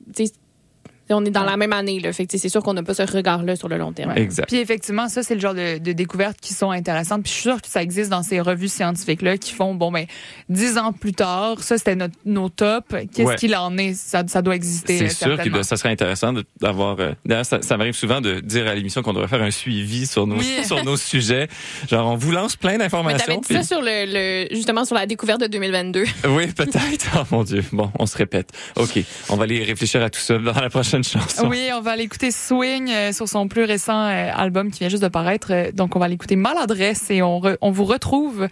[1.10, 2.12] On est dans la même année, là.
[2.14, 4.12] Fait que tu sais, c'est sûr qu'on n'a pas ce regard-là sur le long terme.
[4.18, 4.48] Exact.
[4.48, 7.22] Puis effectivement, ça, c'est le genre de, de découvertes qui sont intéressantes.
[7.24, 10.06] Puis je suis sûre que ça existe dans ces revues scientifiques-là qui font, bon, ben,
[10.50, 12.88] dix ans plus tard, ça, c'était notre, nos tops.
[13.14, 13.36] Qu'est-ce Ouais.
[13.36, 13.94] qu'il en est?
[13.94, 14.98] Ça, ça doit exister.
[14.98, 15.64] C'est sûr que certainement.
[15.64, 17.00] ça serait intéressant d'avoir.
[17.00, 20.08] euh, D'ailleurs, ça, ça m'arrive souvent de dire à l'émission qu'on devrait faire un suivi
[20.08, 20.58] sur nos Oui.
[20.66, 21.48] sur nos sujets.
[21.90, 23.36] Genre, on vous lance plein Mais d'informations.
[23.36, 26.04] dit puis- ça sur le, le- justement sur la découverte de 2022.
[26.30, 27.06] Oui, peut-être.
[27.18, 27.64] Oh mon Dieu.
[27.72, 28.50] Bon, on se répète.
[28.76, 31.48] Ok, on va aller réfléchir à tout ça dans la prochaine chanson.
[31.48, 34.90] Oui, on va aller écouter Swing euh, sur son plus récent euh, album qui vient
[34.90, 35.48] juste de paraître.
[35.52, 38.48] Euh, Donc, on va aller écouter Maladresse et on, re- on vous retrouve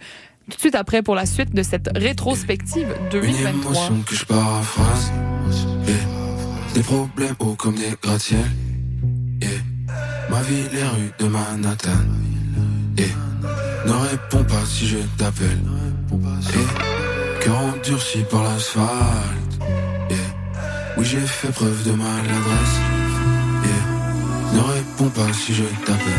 [0.50, 3.50] tout de suite après pour la suite de cette rétrospective Une 2023.
[3.72, 5.12] émotion que je paraphrase.
[5.86, 5.94] Yeah.
[6.74, 8.38] Des problèmes hauts comme des gratte-ciels.
[9.40, 9.50] Yeah.
[10.30, 11.90] Ma vie, les rues de Manhattan.
[12.98, 13.06] Yeah.
[13.86, 15.60] Ne réponds pas si je t'appelle.
[16.12, 17.40] Yeah.
[17.40, 18.90] Cœur endurci par l'asphalte.
[20.96, 22.78] Oui, j'ai fait preuve de maladresse.
[24.52, 26.12] Ne réponds pas si je t'appelle.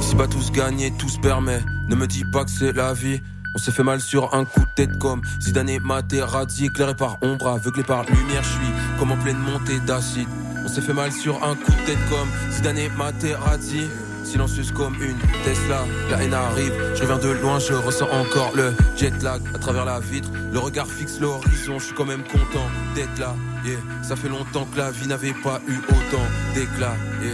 [0.00, 1.60] Ici bas tous gagner, tout se permet.
[1.88, 3.20] Ne me dis pas que c'est la vie.
[3.54, 7.18] On s'est fait mal sur un coup de tête comme Zidane et Materazzi, éclairé par
[7.22, 10.28] ombre, aveuglé par lumière, je suis comme en pleine montée d'acide.
[10.64, 13.88] On s'est fait mal sur un coup de tête comme Zidane et Materazzi.
[14.24, 18.72] Silencieuse comme une Tesla, la haine arrive, je reviens de loin, je ressens encore le
[18.96, 22.68] jet lag à travers la vitre, le regard fixe l'horizon, je suis quand même content
[22.94, 23.78] d'être là, yeah.
[24.02, 27.32] Ça fait longtemps que la vie n'avait pas eu autant d'éclat, yeah.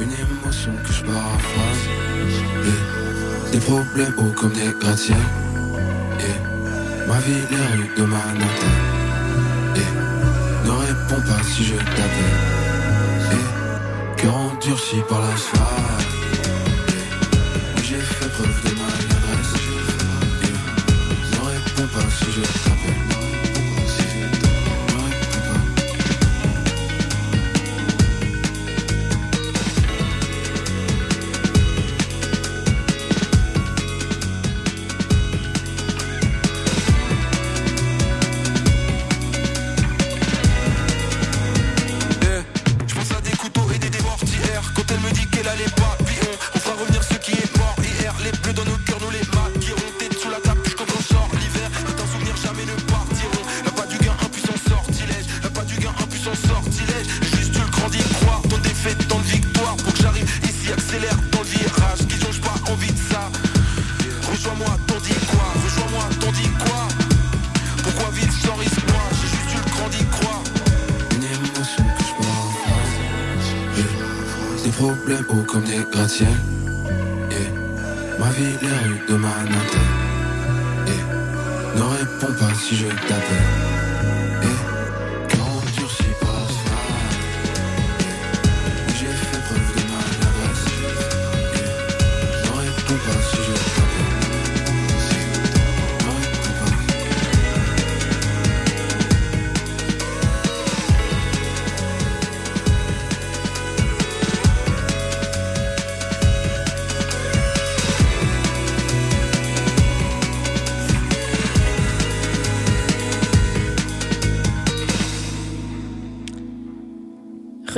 [0.00, 1.88] Une émotion que je paraphrase.
[3.52, 5.16] Des problèmes hauts comme des gratte-ciels.
[7.08, 8.66] Ma vie, les rues de Manhattan.
[10.64, 12.67] Ne réponds pas si je t'appelle.
[14.68, 15.20] Endurci par.
[15.20, 15.32] Yeah.
[17.74, 19.54] Oui, J'ai fait preuve de maladresse.
[21.32, 22.97] Ne réponds pas si je t'appelle.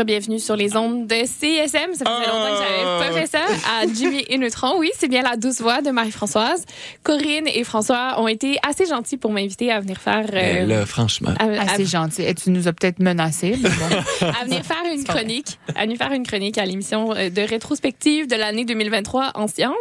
[0.00, 1.92] Re-bienvenue sur les ondes de CSM.
[1.94, 3.44] Ça faisait longtemps que j'avais pas fait ça.
[3.80, 4.78] À Jimmy et Neutron.
[4.78, 6.64] Oui, c'est bien la douce voix de Marie-Françoise.
[7.02, 10.24] Corinne et François ont été assez gentils pour m'inviter à venir faire...
[10.26, 11.34] euh, Mais là, franchement.
[11.38, 12.22] à, à- Ah, gentil.
[12.22, 14.26] Et tu nous as peut-être menacés, mais bon.
[14.40, 18.26] à venir faire une chronique, à venir faire une chronique à l'émission euh, de rétrospective
[18.26, 19.74] de l'année 2023 en sciences.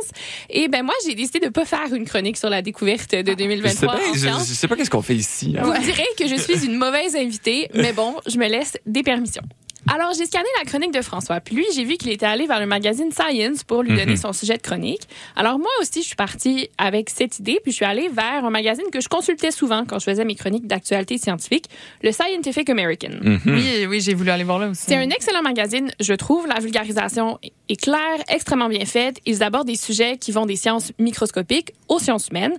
[0.49, 3.29] Et ben moi, j'ai décidé de pas faire une chronique sur la découverte de Je
[3.29, 4.47] sais 2023 pas, en je, sciences.
[4.49, 5.55] je sais pas qu'est-ce qu'on fait ici.
[5.58, 5.62] hein.
[5.63, 9.03] Vous me direz que je suis une mauvaise invitée, mais bon, je me laisse des
[9.03, 9.43] permissions.
[9.91, 11.39] Alors, j'ai scanné la chronique de François.
[11.39, 14.34] Puis lui, j'ai vu qu'il était allé vers le magazine Science pour lui donner son
[14.34, 15.02] sujet de chronique.
[15.36, 17.60] Alors, moi aussi, je suis partie avec cette idée.
[17.63, 20.36] Puis je suis allée vers un magazine que je consultais souvent quand je faisais mes
[20.36, 21.65] chroniques d'actualité scientifique,
[22.04, 23.10] le Scientific American.
[23.45, 24.84] Oui, oui, j'ai voulu aller voir là aussi.
[24.86, 26.45] C'est un excellent magazine, je trouve.
[26.45, 29.19] La vulgarisation est claire, extrêmement bien faite.
[29.25, 32.54] Ils abordent des sujets qui vont des sciences microscopiques aux sciences humaines.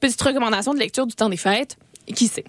[0.00, 1.76] Petite recommandation de lecture du temps des fêtes.
[2.14, 2.44] Qui sait?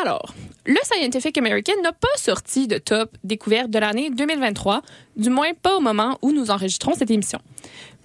[0.00, 0.34] Alors,
[0.66, 4.82] le Scientific American n'a pas sorti de top découverte de l'année 2023,
[5.16, 7.38] du moins pas au moment où nous enregistrons cette émission.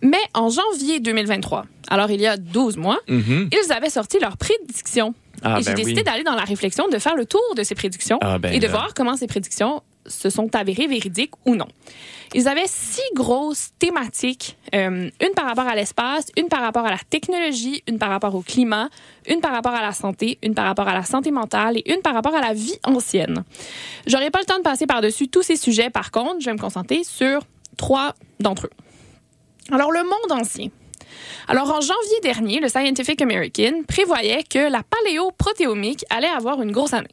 [0.02, 3.50] Mais en janvier 2023, alors il y a 12 mois, Mhm.
[3.52, 5.14] ils avaient sorti leurs prédictions.
[5.44, 6.04] Ah, et j'ai ben décidé oui.
[6.04, 8.66] d'aller dans la réflexion, de faire le tour de ces prédictions Ah, ben et de
[8.68, 8.72] là.
[8.72, 11.68] voir comment ces prédictions se sont avérées véridiques ou non.
[12.34, 16.92] Ils avaient six grosses thématiques, euh, une par rapport à l'espace, une par rapport à
[16.92, 18.90] la technologie, une par rapport au climat,
[19.28, 22.02] une par rapport à la santé, une par rapport à la santé mentale et une
[22.02, 23.44] par rapport à la vie ancienne.
[24.08, 26.60] J'aurai pas le temps de passer par-dessus tous ces sujets, par contre, je vais me
[26.60, 27.42] concentrer sur
[27.78, 28.72] trois d'entre eux.
[29.72, 30.70] Alors, le monde ancien.
[31.48, 36.94] Alors, en janvier dernier, le Scientific American prévoyait que la paléoprotéomique allait avoir une grosse
[36.94, 37.10] année.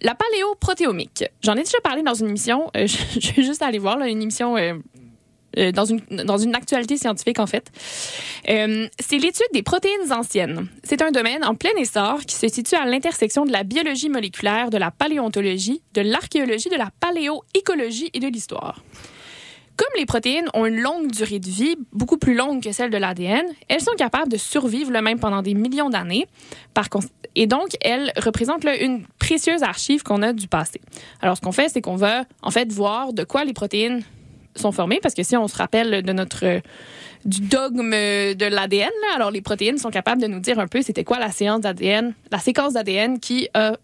[0.00, 3.98] La paléoprotéomique, j'en ai déjà parlé dans une émission, euh, je, vais juste aller voir,
[3.98, 4.74] là, une émission euh,
[5.56, 7.70] euh, dans, une, dans une actualité scientifique, en fait.
[8.46, 10.68] C'est l'étude des protéines anciennes.
[10.84, 14.70] C'est un domaine en plein essor qui se situe à l'intersection de la biologie moléculaire,
[14.70, 18.82] de la paléontologie, de l'archéologie, de la paléoécologie et de l'histoire.
[19.78, 22.96] Comme les protéines ont une longue durée de vie, beaucoup plus longue que celle de
[22.96, 26.26] l'ADN, elles sont capables de survivre le même pendant des millions d'années.
[27.36, 30.80] Et donc, elles représentent une précieuse archive qu'on a du passé.
[31.22, 34.02] Alors, ce qu'on fait, c'est qu'on va en fait voir de quoi les protéines
[34.56, 36.60] sont formées, parce que si on se rappelle de notre
[37.24, 41.04] du dogme de l'ADN, alors les protéines sont capables de nous dire un peu c'était
[41.04, 43.76] quoi la séance d'ADN, la séquence d'ADN qui a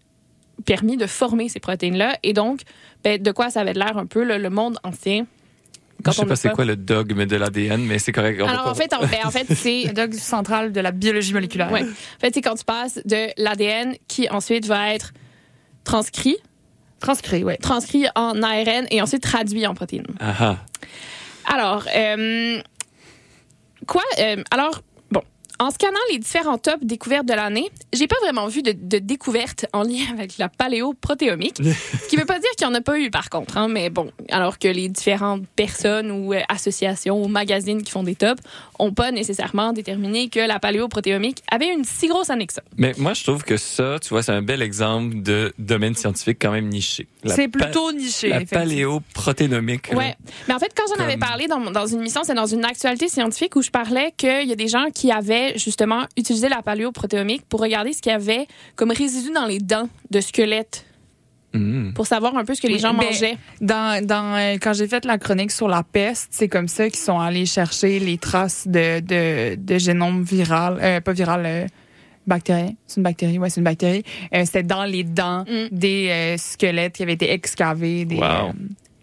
[0.65, 2.63] permis de former ces protéines-là, et donc
[3.05, 5.25] ben, de quoi ça avait l'air un peu le monde ancien.
[6.05, 8.39] Je sais pas c'est quoi le dogme de l'ADN, mais c'est correct.
[8.41, 10.91] on Alors pas- en fait, en, ben, en fait, c'est Le dogme central de la
[10.91, 11.71] biologie moléculaire.
[11.71, 11.83] Ouais.
[11.83, 15.13] En fait, c'est quand tu passes de l'ADN qui ensuite va être
[15.83, 16.37] transcrit,
[16.99, 17.57] Transcrit, ouais.
[17.57, 20.07] transcrit en ARN et ensuite traduit en protéines.
[20.19, 20.57] Ah, ah.
[21.53, 22.59] Alors, euh,
[23.87, 24.01] quoi?
[24.19, 24.81] euh, alors,
[25.59, 29.65] en scannant les différents tops découvertes de l'année, j'ai pas vraiment vu de, de découvertes
[29.73, 31.57] en lien avec la paléoprotéomique.
[31.63, 33.57] ce qui veut pas dire qu'il y en a pas eu, par contre.
[33.57, 38.03] Hein, mais bon, alors que les différentes personnes ou euh, associations ou magazines qui font
[38.03, 38.41] des tops
[38.79, 42.61] ont pas nécessairement déterminé que la paléoprotéomique avait une si grosse année que ça.
[42.77, 46.37] Mais moi, je trouve que ça, tu vois, c'est un bel exemple de domaine scientifique
[46.41, 47.07] quand même niché.
[47.25, 48.63] C'est plutôt niché, La effectivement.
[48.65, 49.89] paléoprotéomique.
[49.89, 49.97] là.
[49.97, 50.15] Ouais.
[50.47, 53.07] Mais en fait, quand j'en avais parlé dans, dans une émission, c'est dans une actualité
[53.07, 57.43] scientifique où je parlais qu'il y a des gens qui avaient justement utilisé la paléoprotéomique
[57.47, 60.85] pour regarder ce qu'il y avait comme résidu dans les dents de squelettes
[61.53, 61.93] Mm.
[61.93, 63.37] pour savoir un peu ce que les gens ben, mangeaient.
[63.61, 66.99] Dans, dans, euh, quand j'ai fait la chronique sur la peste, c'est comme ça qu'ils
[66.99, 71.65] sont allés chercher les traces de, de, de génome viral, euh, pas viral, euh,
[72.27, 72.73] bactérien.
[72.87, 74.03] C'est une bactérie, ouais, c'est une bactérie.
[74.33, 75.67] Euh, C'était dans les dents Mm.
[75.71, 78.23] des euh, squelettes qui avaient été excavés des, Wow.
[78.23, 78.51] euh,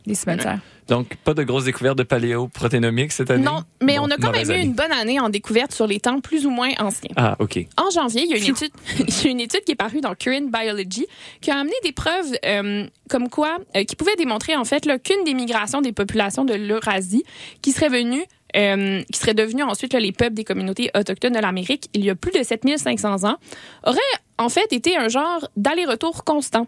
[0.06, 0.60] des cimetières.
[0.88, 3.44] Donc, pas de grosses découvertes de paléoprotéomique cette année?
[3.44, 4.64] Non, mais Bon, on a quand même eu année.
[4.64, 7.10] une bonne année en découverte sur les temps plus ou moins anciens.
[7.16, 7.58] Ah, OK.
[7.76, 10.00] En janvier, il y a une étude, il y a une étude qui est parue
[10.00, 11.06] dans Current Biology
[11.40, 15.24] qui a amené des preuves euh, comme quoi, euh, qui pouvaient démontrer en fait qu'une
[15.24, 17.24] des migrations des populations de l'Eurasie
[17.62, 18.24] qui serait venue
[18.56, 22.10] euh, qui seraient devenus ensuite là, les peuples des communautés autochtones de l'Amérique il y
[22.10, 23.36] a plus de 7500 ans,
[23.84, 23.98] aurait
[24.38, 26.66] en fait été un genre d'aller-retour constant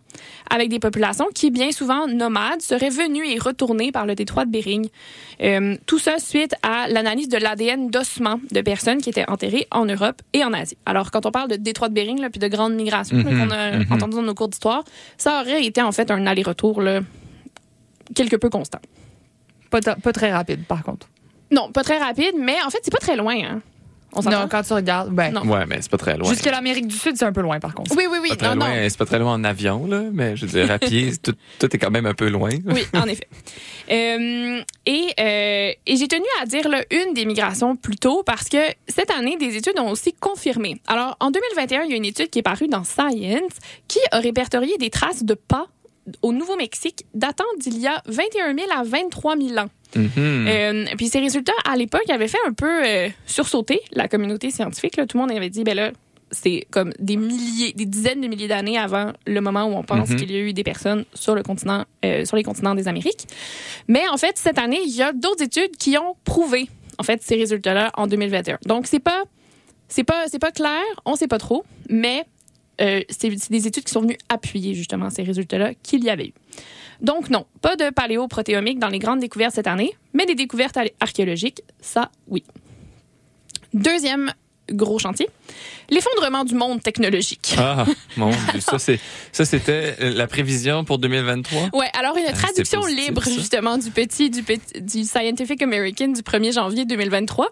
[0.51, 4.51] avec des populations qui, bien souvent nomades, seraient venues et retournées par le détroit de
[4.51, 4.89] Bering.
[5.43, 9.87] Euh, tout ça suite à l'analyse de l'ADN d'ossements de personnes qui étaient enterrées en
[9.87, 10.77] Europe et en Asie.
[10.87, 13.49] Alors, quand on parle de détroit de Bering, là, puis de grandes migrations là, Mhm,
[13.49, 13.93] qu'on a mhm.
[13.93, 14.85] entendues dans nos cours d'histoire,
[15.19, 17.01] ça aurait été en fait un aller-retour là,
[18.15, 18.81] quelque peu constant.
[19.71, 21.09] Pas, pas très rapide, par contre.
[21.51, 23.37] Non, pas très rapide, mais en fait, c'est pas très loin.
[23.37, 23.61] Hein.
[24.17, 24.23] On?
[24.23, 25.41] Non, quand tu regardes, ben, Non.
[25.43, 26.29] Ouais, mais c'est pas très loin.
[26.31, 27.91] jusqu'à l'Amérique du Sud, c'est un peu loin, par contre.
[27.97, 28.29] Oui, oui, oui.
[28.31, 28.77] C'est pas Non, très non.
[28.81, 31.35] loin, c'est pas très loin en avion, là, mais je veux dire, à pied, tout,
[31.59, 32.51] tout est quand même un peu loin.
[32.67, 33.27] Oui, en effet.
[33.91, 38.49] Euh, et euh, et j'ai tenu à dire là, une des migrations plus tôt parce
[38.49, 40.81] que cette année, des études ont aussi confirmé.
[40.87, 43.53] Alors, en 2021, il y a une étude qui est parue dans Science
[43.89, 45.67] qui a répertorié des traces de pas
[46.23, 49.69] au Nouveau-Mexique datant d'il y a 21 000 à 23 000 ans.
[49.97, 50.11] Mhm.
[50.17, 54.97] Euh, puis ces résultats, à l'époque, avaient fait un peu euh, sursauter la communauté scientifique.
[54.97, 55.07] Là.
[55.07, 55.93] Tout le monde avait dit, ben là,
[56.31, 60.11] c'est comme des milliers, des dizaines de milliers d'années avant le moment où on pense
[60.11, 60.17] Mhm.
[60.17, 63.27] qu'il y a eu des personnes sur le continent, euh, sur les continents des Amériques.
[63.87, 67.23] Mais en fait, cette année, il y a d'autres études qui ont prouvé en fait
[67.23, 68.59] ces résultats-là en 2021.
[68.67, 69.23] Donc c'est pas,
[69.89, 72.25] c'est pas, c'est pas clair, on sait pas trop, mais
[72.81, 76.33] euh, c'est des études qui sont venues appuyer justement ces résultats-là qu'il y avait eu.
[77.01, 80.85] Donc non, pas de paléoprotéomique dans les grandes découvertes cette année, mais des découvertes ar-
[81.01, 82.43] archéologiques, ça oui.
[83.73, 84.33] Deuxième
[84.71, 85.29] gros chantier,
[85.91, 87.55] l'effondrement du monde technologique.
[87.59, 87.85] Ah,
[88.17, 88.99] mon Dieu, ça, c'est,
[89.31, 91.71] ça, c'était la prévision pour 2023?
[91.75, 93.31] Ouais, alors une Ah, traduction positif, libre ça.
[93.31, 97.51] justement du petit du petit du Scientific American du 1er janvier 2023.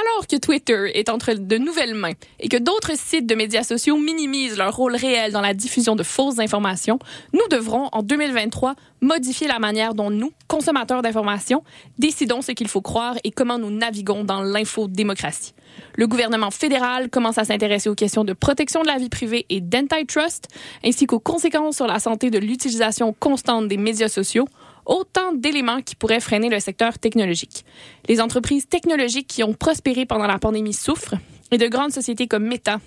[0.00, 3.96] Alors que Twitter est entre de nouvelles mains et que d'autres sites de médias sociaux
[3.96, 7.00] minimisent leur rôle réel dans la diffusion de fausses informations,
[7.32, 11.64] nous devrons en 2023 modifier la manière dont nous, consommateurs d'informations,
[11.98, 15.54] décidons ce qu'il faut croire et comment nous naviguons dans l'infodémocratie.
[15.96, 19.60] Le gouvernement fédéral commence à s'intéresser aux questions de protection de la vie privée et
[19.60, 20.46] d'antitrust,
[20.84, 24.46] ainsi qu'aux conséquences sur la santé de l'utilisation constante des médias sociaux,
[24.88, 27.64] autant d'éléments qui pourraient freiner le secteur technologique.
[28.08, 31.14] Les entreprises technologiques qui ont prospéré pendant la pandémie souffrent
[31.50, 32.80] et de grandes sociétés comme Meta,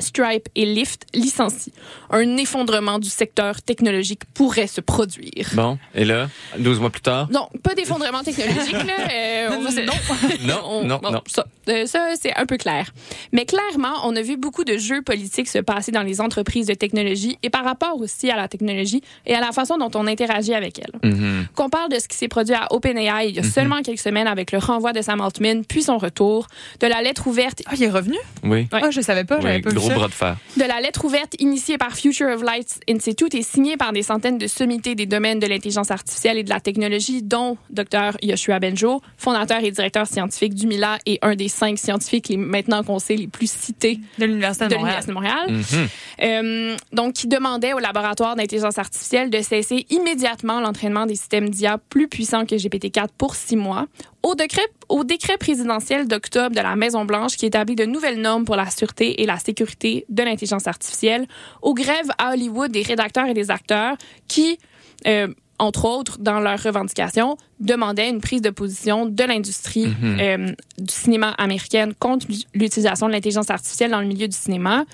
[0.00, 1.72] Stripe et Lyft licencient.
[2.10, 5.50] Un effondrement du secteur technologique pourrait se produire.
[5.54, 6.28] Bon, et là,
[6.58, 7.28] 12 mois plus tard?
[7.30, 8.94] Non, pas d'effondrement technologique, là.
[9.12, 11.22] Euh, on va se- Non, on- non, non.
[11.26, 12.90] Ça, euh, ça, c'est un peu clair.
[13.32, 16.74] Mais clairement, on a vu beaucoup de jeux politiques se passer dans les entreprises de
[16.74, 20.54] technologie et par rapport aussi à la technologie et à la façon dont on interagit
[20.54, 21.10] avec elle.
[21.10, 21.46] Mhm.
[21.54, 24.26] Qu'on parle de ce qui s'est produit à OpenAI il y a seulement quelques semaines
[24.26, 26.46] avec le renvoi de Sam Altman, puis son retour,
[26.80, 28.16] de la lettre ouverte Ah, il est revenu?
[28.42, 28.68] Oui.
[28.72, 28.80] Ouais.
[28.82, 29.94] Ah, je savais pas, j'avais pas vu gros ça.
[29.94, 30.36] bras de fer.
[30.56, 34.38] de la lettre ouverte initiée par Future of Light Institute et signée par des centaines
[34.38, 38.16] de sommités des domaines de l'intelligence artificielle et de la technologie, dont Dr.
[38.22, 42.82] Yoshua Benjo, fondateur et directeur scientifique du MILA et un des cinq scientifiques, les, maintenant
[42.82, 45.04] qu'on sait, les plus cités De l'Université de, de Montréal.
[45.06, 45.50] l'Université de Montréal.
[45.50, 45.88] Mhm.
[46.22, 51.78] Euh, donc, qui demandait au laboratoire d'intelligence artificielle de cesser immédiatement l'entraînement des systèmes d'IA
[51.78, 53.86] plus puissants que GPT-4 pour six mois,
[54.22, 58.56] au décret, au décret présidentiel d'octobre de la Maison-Blanche qui établit de nouvelles normes pour
[58.56, 61.26] la sûreté et la sécurité de l'intelligence artificielle,
[61.62, 63.96] aux grèves à Hollywood des rédacteurs et des acteurs
[64.28, 64.58] qui,
[65.06, 70.48] euh, entre autres, dans leurs revendications, demandaient une prise de position de l'industrie euh,
[70.78, 74.84] du cinéma américaine contre l'utilisation de l'intelligence artificielle dans le milieu du cinéma.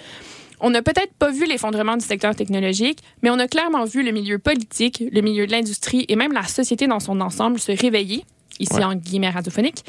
[0.60, 4.10] On n'a peut-être pas vu l'effondrement du secteur technologique, mais on a clairement vu le
[4.10, 8.24] milieu politique, le milieu de l'industrie et même la société dans son ensemble se réveiller,
[8.58, 8.84] ici Ouais.
[8.84, 9.84] en guillemets radiophoniques,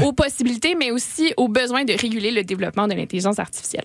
[0.00, 3.84] aux possibilités, mais aussi aux besoins de réguler le développement de l'intelligence artificielle.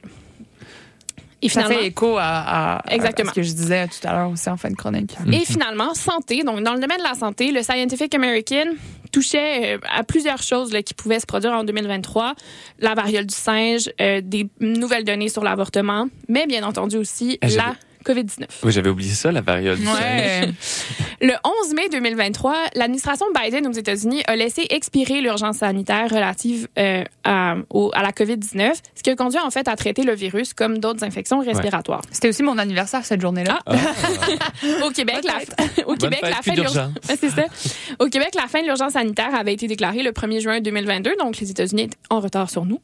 [1.41, 3.29] Et Ça fait écho à, à- à Exactement.
[3.29, 5.15] ce que je disais tout à l'heure aussi en fin de chronique.
[5.31, 6.43] Et finalement, santé.
[6.43, 8.65] Donc, dans le domaine de la santé, le Scientific American
[9.11, 12.33] touchait euh, à plusieurs choses là, qui pouvaient se produire en 2023.
[12.79, 17.47] La variole du singe, euh, des nouvelles données sur l'avortement, mais bien entendu aussi Ah,
[17.49, 17.75] la
[18.11, 18.45] COVID-19.
[18.63, 19.79] Oui, j'avais oublié ça, la singe.
[19.79, 20.49] Ouais.
[21.21, 21.33] Le
[21.65, 27.55] 11 mai 2023, l'administration Biden aux États-Unis a laissé expirer l'urgence sanitaire relative euh, à,
[27.71, 30.77] au- à la COVID-19, ce qui a conduit en fait à traiter le virus comme
[30.77, 32.01] d'autres infections respiratoires.
[32.11, 33.59] C'était aussi mon anniversaire cette journée-là.
[33.65, 33.75] Ah.
[34.85, 36.91] Au Québec, la, au Québec, fête, la fin de l'urgence.
[37.99, 41.37] Au Québec, la fin de l'urgence sanitaire avait été déclarée le 1er juin 2022, donc
[41.39, 42.79] les États-Unis étaient en retard sur nous.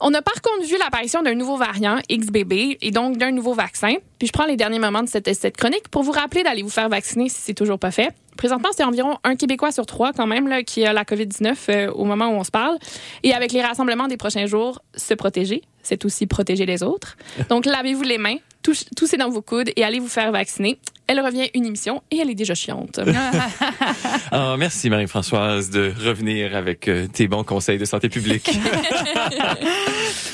[0.00, 3.94] On a par contre vu l'apparition d'un nouveau variant, XBB, et donc d'un nouveau vaccin.
[4.20, 6.68] Puis je prends les derniers moments de cette, cette chronique pour vous rappeler d'aller vous
[6.70, 8.10] faire vacciner si c'est toujours pas fait.
[8.36, 11.90] Présentement, c'est environ un Québécois sur trois quand même là, qui a la COVID-19 euh,
[11.92, 12.76] au moment où on se parle.
[13.22, 17.16] Et avec les rassemblements des prochains jours, se protéger, c'est aussi protéger les autres.
[17.48, 20.78] Donc lavez-vous les mains, touche- toussez dans vos coudes et allez vous faire vacciner.
[21.06, 23.00] Elle revient une émission et elle est déjà chiante.
[24.32, 28.48] Ah, merci Marie-Françoise de revenir avec euh, tes bons conseils de santé publique.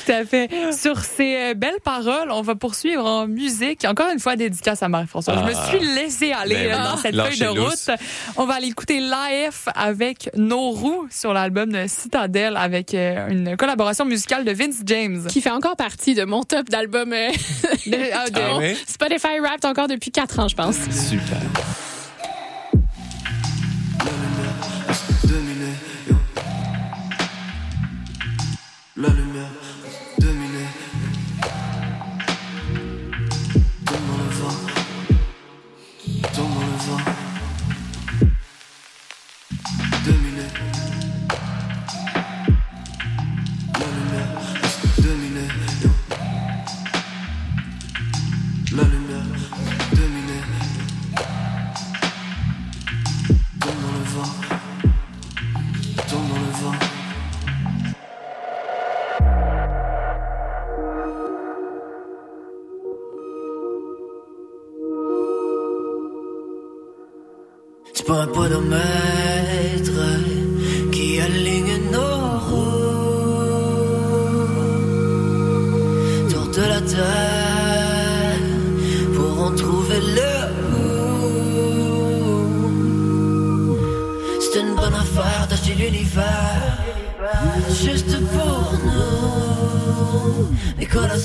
[0.07, 0.49] Tout à fait.
[0.73, 3.83] Sur ces euh, belles paroles, on va poursuivre en musique.
[3.85, 5.37] Encore une fois, dédicace à Marie-Françoise.
[5.39, 5.65] Je me Ah.
[5.67, 6.83] suis laissée aller Ben là, oui.
[6.91, 7.89] dans cette feuille de lousse.
[7.89, 7.99] route.
[8.37, 13.57] On va aller écouter Life avec Nos roues sur l'album de Citadel avec euh, une
[13.57, 15.25] collaboration musicale de Vince James.
[15.27, 17.29] qui fait encore partie de mon top d'album euh,
[17.85, 18.77] De- ah, de- Ah ouais?
[18.87, 20.75] Spotify Wrapped encore depuis 4 ans, je pense.
[20.89, 21.41] Super.
[68.17, 68.96] C'est pas un podomètre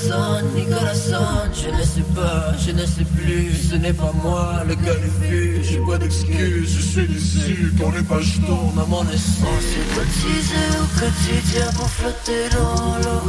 [0.03, 4.75] Nicolasson, Nicolasson, je ne sais pas, je ne sais plus, ce n'est pas moi, le
[4.75, 9.03] gars du vu, j'ai pas d'excuses, je suis déçu, quand les pages tournent à mon
[9.03, 9.47] essence.
[9.61, 13.23] C'est cotisé au quotidien pour flotter dans l'eau,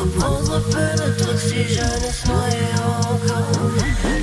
[0.00, 3.52] reprendre peu notre oxygène et se noyer encore.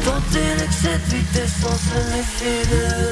[0.03, 3.04] Tenter l'excès de vitesse sans se méfier de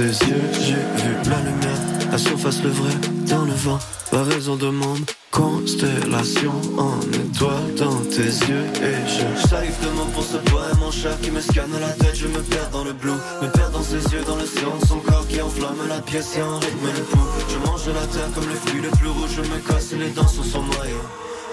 [0.00, 1.80] tes yeux, j'ai vu la lumière,
[2.10, 2.92] la surface le vrai,
[3.28, 3.78] dans le vent,
[4.10, 5.04] pas raison de monde.
[5.30, 10.90] Constellation en étoile dans tes yeux et je J'arrive de mots pour ce poème, mon
[10.90, 13.82] chat qui me scanne la tête, je me perds dans le blue, me perds dans
[13.82, 17.02] ses yeux, dans le ciel, son corps qui enflamme la pièce et en rythme le
[17.02, 17.30] pouls.
[17.48, 20.28] Je mange la terre comme le fruit le plus rouge, je me casse les dents
[20.28, 21.02] sur son noyau.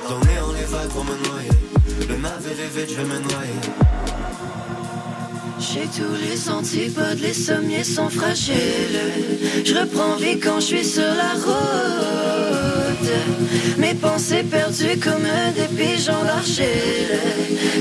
[0.08, 0.20] Dans
[0.54, 1.50] les vagues vont me noyer,
[2.00, 4.27] le est vide, je vais me noyer.
[5.86, 9.00] Tous les antipodes, les sommiers sont fragiles.
[9.64, 13.10] Je reprends vie quand je suis sur la route.
[13.78, 17.20] Mes pensées perdues comme des pigeons l'argile.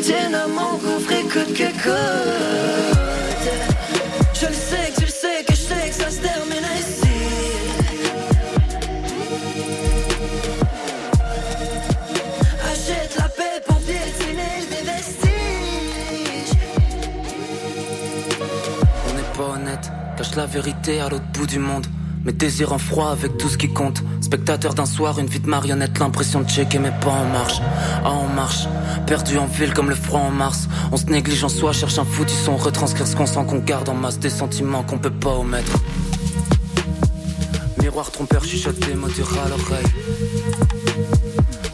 [0.03, 1.97] Tiens à mon gouffre, écoute que coûte.
[4.35, 6.66] Je le sais que tu le sais que je sais que ça se termine
[20.37, 21.87] la vérité à l'autre bout du monde.
[22.25, 24.03] Mes désirs en froid avec tout ce qui compte.
[24.21, 27.61] Spectateur d'un soir, une vie de marionnette, l'impression de checker mes pas en marche.
[28.05, 28.67] Ah, en marche,
[29.07, 30.69] perdu en ville comme le froid en mars.
[30.93, 33.89] On se néglige en soi, cherche un foutu son, retranscrire ce qu'on sent, qu'on garde
[33.89, 35.79] en masse, des sentiments qu'on peut pas omettre.
[37.81, 38.43] Miroir trompeur,
[38.97, 39.87] mots durs à l'oreille.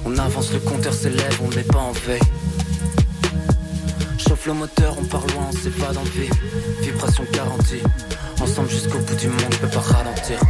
[0.04, 2.20] On avance, le compteur s'élève, on n'est pas en veille.
[4.18, 6.30] Chauffe le moteur, on part loin, on s'évade en vie.
[6.82, 7.82] Vibration garantie.
[8.42, 10.40] Ensemble jusqu'au bout du monde, peut pas ralentir.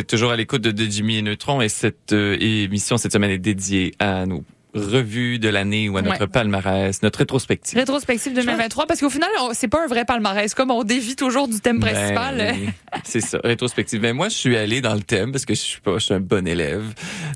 [0.00, 3.30] Êtes toujours à l'écoute de, de Jimmy et Neutron et cette euh, émission cette semaine
[3.30, 6.26] est dédiée à nos revues de l'année ou à notre Ouais.
[6.28, 7.76] palmarès, notre rétrospective.
[7.76, 10.54] Rétrospective 2023, parce qu'au final, c'est pas un vrai palmarès.
[10.54, 12.36] Comme on dévie toujours du thème principal.
[12.36, 12.68] Ben, oui.
[13.02, 14.00] c'est ça, rétrospective.
[14.00, 16.14] Ben moi, je suis allé dans le thème parce que je suis pas, je suis
[16.14, 16.84] un bon élève.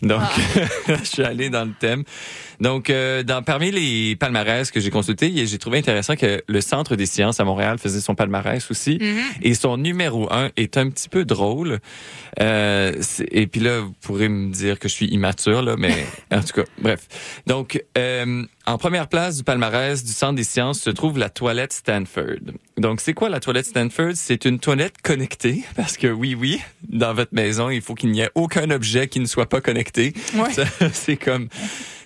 [0.03, 0.95] Donc, Ah.
[1.01, 2.05] je suis allé dans le thème.
[2.65, 6.97] Donc, euh, dans parmi les palmarès que j'ai consultés, j'ai trouvé intéressant que le Centre
[6.97, 8.97] des sciences à Montréal faisait son palmarès aussi.
[9.03, 9.23] Mhm.
[9.43, 11.81] Et son numéro un est un petit peu drôle.
[12.41, 12.95] Euh,
[13.31, 16.55] et puis là, vous pourrez me dire que je suis immature, là, mais en tout
[16.55, 17.07] cas, bref.
[17.47, 21.75] Donc, euh, en première place du palmarès du Centre des sciences se trouve la toilette
[21.75, 22.55] Stanford.
[22.79, 24.13] Donc, c'est quoi la toilette Stanford?
[24.15, 28.21] C'est une toilette connectée, parce que oui, oui, dans votre maison, il faut qu'il n'y
[28.21, 30.15] ait aucun objet qui ne soit pas connecté.
[30.35, 30.65] Ouais.
[30.95, 31.49] C'est comme,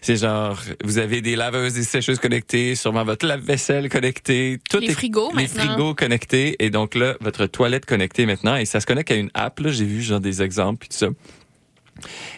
[0.09, 4.87] c'est genre, vous avez des laveuses et sécheuses connectées, sûrement votre lave-vaisselle connectée, tout Les
[4.87, 5.65] est- frigos, les maintenant.
[5.67, 9.31] frigos connectés, et donc là, votre toilette connectée maintenant, et ça se connecte à une
[9.35, 11.09] app, là, j'ai vu genre des exemples, puis tout ça.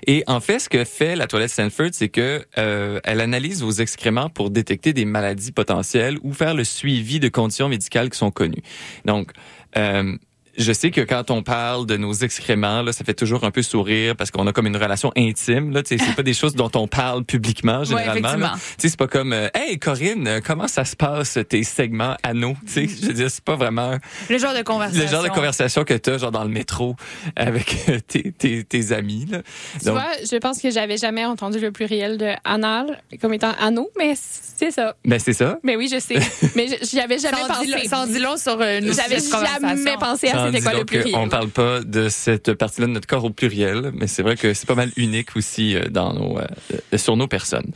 [0.09, 3.71] Et en fait, ce que fait la toilette Stanford, c'est que euh, elle analyse vos
[3.71, 8.31] excréments pour détecter des maladies potentielles ou faire le suivi de conditions médicales qui sont
[8.33, 8.63] connues.
[9.05, 9.31] Donc,
[9.77, 10.17] euh,
[10.61, 13.63] je sais que quand on parle de nos excréments, là, ça fait toujours un peu
[13.63, 15.73] sourire parce qu'on a comme une relation intime.
[15.73, 18.55] Là, c'est pas des choses dont on parle publiquement généralement.
[18.79, 22.57] sais, c'est pas comme euh, Hey Corinne, comment ça se passe tes segments anneaux?
[22.67, 23.97] Tu sais, je veux dire, c'est pas vraiment
[24.29, 25.03] Le genre de conversation.
[25.03, 26.97] le genre de conversation que t'as genre dans le métro
[27.37, 29.27] avec euh, tes, tes, tes amis.
[29.31, 29.43] Là.
[29.79, 33.53] Tu Donc, vois, je pense que j'avais jamais entendu le pluriel de anal comme étant
[33.61, 34.95] anneau, mais c'est ça.
[35.05, 35.59] ben c'est ça.
[35.63, 36.17] Mais oui, je sais.
[36.55, 37.89] mais je- j'y avais jamais Ça en dit pensé.
[37.89, 38.81] long- en dit long sur euh.
[38.83, 39.99] J'avais jamais conversation.
[39.99, 41.17] pensé à Ça dit quoi le.
[41.17, 44.55] On parle pas de cette partie-là de notre corps au pluriel, mais c'est vrai que
[44.55, 47.73] c'est pas mal unique aussi euh, dans nos, euh, sur nos personnes.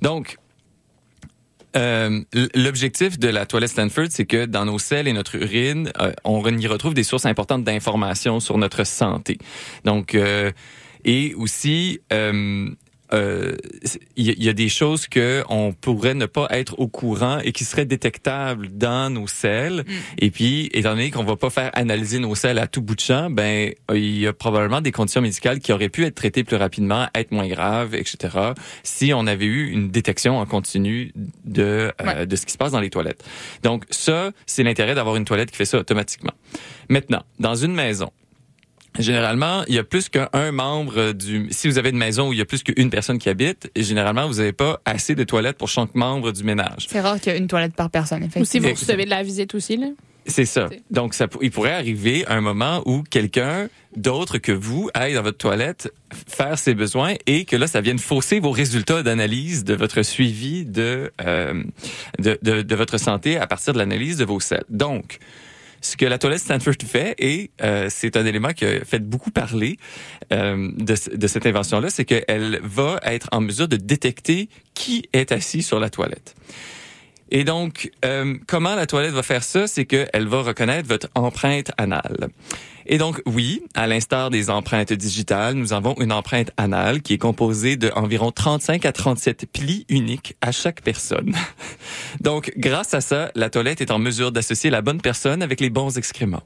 [0.00, 0.38] Donc,
[1.74, 2.20] euh,
[2.54, 6.44] l'objectif de la toilette Stanford, c'est que dans nos selles et notre urine, euh, on
[6.46, 9.38] y retrouve des sources importantes d'informations sur notre santé.
[9.84, 10.52] Donc, euh,
[11.04, 12.00] et aussi,
[13.12, 13.56] euh, euh,
[14.16, 16.88] il y, a- il y a des choses que on pourrait ne pas être au
[16.88, 19.84] courant et qui seraient détectables dans nos selles.
[20.18, 23.00] Et puis, étant donné qu'on va pas faire analyser nos selles à tout bout de
[23.00, 26.56] champ, ben il y a probablement des conditions médicales qui auraient pu être traitées plus
[26.56, 28.52] rapidement, être moins graves, etc.
[28.82, 31.12] Si on avait eu une détection en continu
[31.44, 33.22] de euh, de ce qui se passe dans les toilettes.
[33.62, 36.32] Donc ça, c'est l'intérêt d'avoir une toilette qui fait ça automatiquement.
[36.88, 38.10] Maintenant, dans une maison.
[38.98, 41.48] Généralement, il y a plus qu'un membre du.
[41.50, 44.26] Si vous avez une maison où il y a plus qu'une personne qui habite, généralement,
[44.28, 46.86] vous n'avez pas assez de toilettes pour chaque membre du ménage.
[46.88, 48.68] C'est rare qu'il y ait une toilette par personne, Ou si effectivement.
[48.68, 49.86] vous recevez de la visite aussi, là.
[50.24, 50.68] C'est ça.
[50.90, 55.38] Donc, ça, il pourrait arriver un moment où quelqu'un d'autre que vous aille dans votre
[55.38, 55.92] toilette
[56.28, 60.64] faire ses besoins et que là, ça vienne fausser vos résultats d'analyse de votre suivi
[60.64, 61.64] de, euh,
[62.20, 64.62] de, de, de votre santé à partir de l'analyse de vos selles.
[64.68, 65.18] Donc,
[65.82, 69.30] ce que la toilette Stanford fait, et euh, c'est un élément qui a fait beaucoup
[69.30, 69.76] parler
[70.32, 75.32] euh, de, de cette invention-là, c'est qu'elle va être en mesure de détecter qui est
[75.32, 76.34] assis sur la toilette.
[77.30, 81.72] Et donc, euh, comment la toilette va faire ça, c'est qu'elle va reconnaître votre empreinte
[81.78, 82.28] anale.
[82.86, 87.18] Et donc, oui, à l'instar des empreintes digitales, nous avons une empreinte anale qui est
[87.18, 91.34] composée de environ 35 à 37 plis uniques à chaque personne.
[92.20, 95.70] Donc, grâce à ça, la toilette est en mesure d'associer la bonne personne avec les
[95.70, 96.42] bons excréments.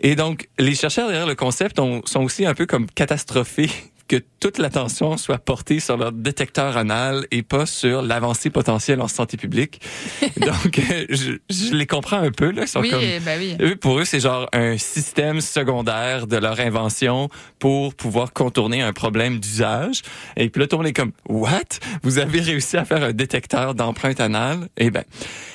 [0.00, 3.70] Et donc, les chercheurs derrière le concept ont- sont aussi un peu comme catastrophés
[4.08, 9.08] que toute l'attention soit portée sur leur détecteur anal et pas sur l'avancée potentielle en
[9.08, 9.80] santé publique.
[10.36, 12.50] donc, euh, je, je les comprends un peu.
[12.50, 12.62] Là.
[12.62, 13.00] Ils sont Oui, comme...
[13.24, 13.56] ben oui.
[13.60, 17.28] Eux, pour eux, c'est genre un système secondaire de leur invention
[17.58, 20.02] pour pouvoir contourner un problème d'usage.
[20.36, 21.60] Et puis là, tout le monde est comme, what?
[22.02, 24.68] Vous avez réussi à faire un détecteur d'empreinte anale?
[24.76, 25.04] Eh ben.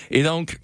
[0.10, 0.58] Et donc,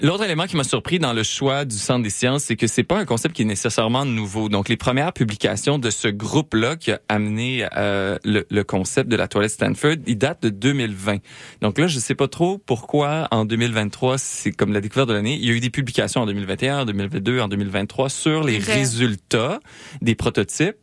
[0.00, 2.84] L'autre élément qui m'a surpris dans le choix du Centre des sciences, c'est que c'est
[2.84, 4.48] pas un concept qui est nécessairement nouveau.
[4.48, 9.16] Donc, les premières publications de ce groupe-là qui a amené euh, le, le concept de
[9.16, 11.18] la toilette Stanford, ils datent de 2020.
[11.62, 15.34] Donc là, je sais pas trop pourquoi en 2023, c'est comme la découverte de l'année.
[15.34, 19.60] Il y a eu des publications en 2021, en 2022, en 2023 sur les résultats
[20.00, 20.76] des prototypes.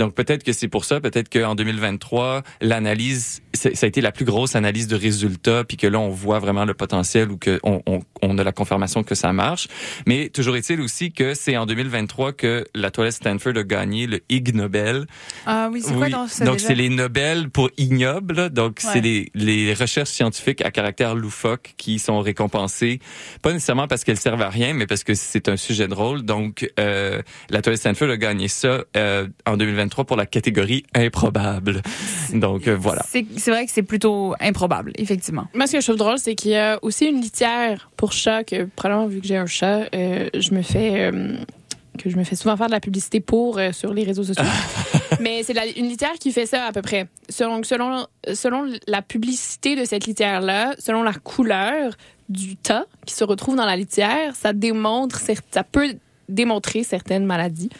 [0.00, 4.24] Donc peut-être que c'est pour ça, peut-être qu'en 2023, l'analyse, ça a été la plus
[4.24, 7.82] grosse analyse de résultats, puis que là, on voit vraiment le potentiel ou que on,
[8.22, 9.68] on, a la confirmation que ça marche.
[10.06, 14.20] Mais toujours est-il aussi que c'est en 2023 que la toilette Stanford a gagné le
[14.30, 15.06] Ig Nobel.
[15.44, 16.12] Ah oui, c'est quoi Oui.
[16.12, 16.68] donc ça Donc déjà?
[16.68, 18.34] c'est les Nobel pour ignoble.
[18.36, 18.48] là.
[18.48, 18.90] Donc Ouais.
[18.94, 23.00] c'est les, les recherches scientifiques à caractère loufoque qui sont récompensées,
[23.42, 26.22] pas nécessairement parce qu'elles servent à rien, mais parce que c'est un sujet drôle.
[26.22, 27.20] Donc euh,
[27.50, 31.82] la toilette Stanford a gagné ça euh, en 2023 pour la catégorie improbable.
[32.32, 33.02] Donc euh, voilà.
[33.10, 35.46] C'est vrai que c'est plutôt improbable, effectivement.
[35.54, 38.44] Moi, ce que je trouve drôle, c'est qu'il y a aussi une litière pour chat
[38.44, 41.10] que, probablement, vu que j'ai un chat, euh, je me fais.
[41.12, 41.36] euh,
[41.98, 44.44] que je me fais souvent faire de la publicité pour euh, sur les réseaux sociaux.
[45.20, 47.08] Mais c'est une litière qui fait ça à peu près.
[47.28, 51.92] Selon, selon, selon la publicité de cette litière-là, selon la couleur
[52.30, 55.20] du tas qui se retrouve dans la litière, ça démontre,
[55.50, 55.94] ça peut
[56.28, 57.70] démontrer certaines maladies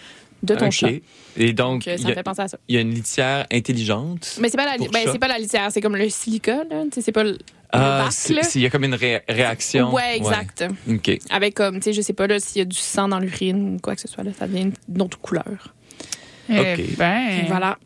[0.43, 0.73] de ton Ok.
[0.73, 0.89] chat.
[1.37, 2.59] Et donc Donc, euh, il ça y, me a- fait penser à ça.
[2.69, 4.37] il y a une litière intelligente.
[4.41, 6.85] Mais c'est pas la, ben, c'est pas la litière, c'est comme le silica, là.
[6.99, 7.39] C'est pas le,
[7.73, 8.43] Ah, bac, c'est- là.
[8.43, 9.93] c'est- il y a comme une ré- réaction.
[9.95, 10.65] Ouais, exact.
[10.89, 11.19] Ok.
[11.31, 13.77] Avec comme, tu sais, je sais pas là, s'il y a du sang dans l'urine
[13.77, 15.75] ou quoi que ce soit, là, ça devient une autre couleur.
[16.49, 16.97] Eh Ok.
[16.99, 17.79] ben, Voilà.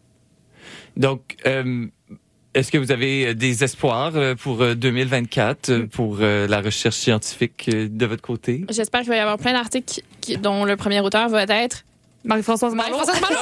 [0.97, 1.87] Donc, euh,
[2.55, 7.69] est-ce que vous avez euh, des espoirs pour euh, 2024 euh, pour la recherche scientifique
[7.69, 8.65] de votre côté?
[8.71, 10.01] J'espère qu'il va y avoir plein d'articles
[10.41, 11.85] dont le premier auteur va être
[12.25, 12.97] Marie-Françoise Marlot.
[12.97, 13.39] Marie-Françoise Malo.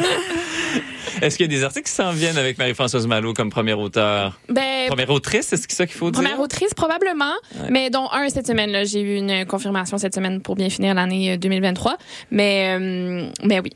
[1.22, 4.38] Est-ce qu'il y a des articles qui s'en viennent avec Marie-Françoise Malo comme première auteur?
[4.48, 6.40] ben, Première autrice, est-ce que c'est ça qu'il faut première dire?
[6.40, 7.34] autrice, probablement.
[7.56, 7.68] Ouais.
[7.70, 8.84] Mais dont un cette semaine, là.
[8.84, 11.96] J'ai eu une confirmation cette semaine pour bien finir l'année euh, 2023.
[12.30, 13.72] Mais, euh, mais oui.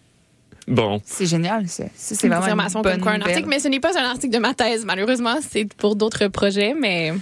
[0.69, 1.01] Bon.
[1.05, 1.85] C'est génial, ça.
[1.95, 3.49] Ça, c'est Une vraiment une confirmation bonne comme quoi un article.
[3.49, 5.37] Mais ce n'est pas un article de ma thèse, malheureusement.
[5.47, 7.13] C'est pour d'autres projets, mais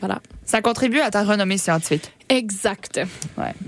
[0.00, 0.20] voilà.
[0.44, 2.12] Ça contribue à ta renommée scientifique.
[2.32, 2.98] Exact.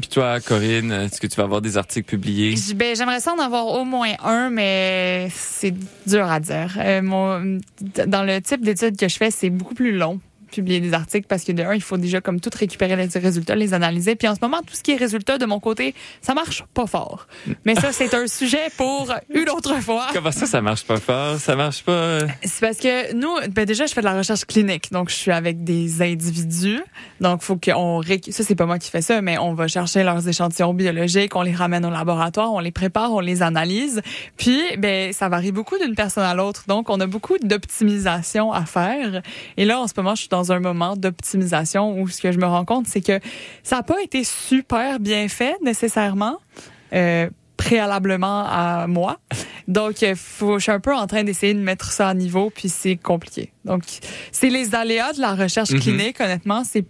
[0.01, 2.55] Puis toi, Corinne, est-ce que tu vas avoir des articles publiés?
[2.75, 5.75] Ben, j'aimerais ça en avoir au moins un, mais c'est
[6.07, 6.75] dur à dire.
[6.79, 7.61] Euh, mon,
[8.07, 10.19] dans le type d'études que je fais, c'est beaucoup plus long
[10.55, 13.55] publier des articles parce que de un, il faut déjà comme tout récupérer les résultats,
[13.55, 14.15] les analyser.
[14.15, 16.87] Puis en ce moment, tout ce qui est résultats de mon côté, ça marche pas
[16.87, 17.27] fort.
[17.65, 20.07] Mais ça, c'est un sujet pour une autre fois.
[20.13, 21.39] Comment ça, ça marche pas fort?
[21.39, 21.93] Ça marche pas.
[21.93, 24.93] euh, C'est parce que nous, ben déjà, je fais de la recherche clinique.
[24.93, 26.81] Donc, je suis avec des individus.
[27.21, 28.21] Donc, faut qu'on ré...
[28.31, 31.43] Ça, c'est pas moi qui fais ça, mais on va chercher leurs échantillons biologiques, on
[31.43, 34.03] les ramène au laboratoire, on les prépare, on les analyse.
[34.37, 36.65] Puis, ben, ça varie beaucoup d'une personne à l'autre.
[36.69, 39.23] Donc, on a beaucoup d'optimisation à faire.
[39.57, 42.39] Et là, en ce moment, je suis dans un moment d'optimisation où ce que je
[42.39, 43.21] me rends compte, c'est que
[43.63, 46.39] ça n'a pas été super bien fait, nécessairement.
[46.93, 49.19] Euh, préalablement à moi.
[49.69, 52.51] Donc, euh, faut, je suis un peu en train d'essayer de mettre ça à niveau,
[52.51, 53.53] puis c'est compliqué.
[53.65, 53.83] Donc,
[54.33, 55.81] c'est les aléas de la recherche Mhm.
[55.81, 56.63] clinique, honnêtement.
[56.65, 56.85] C'est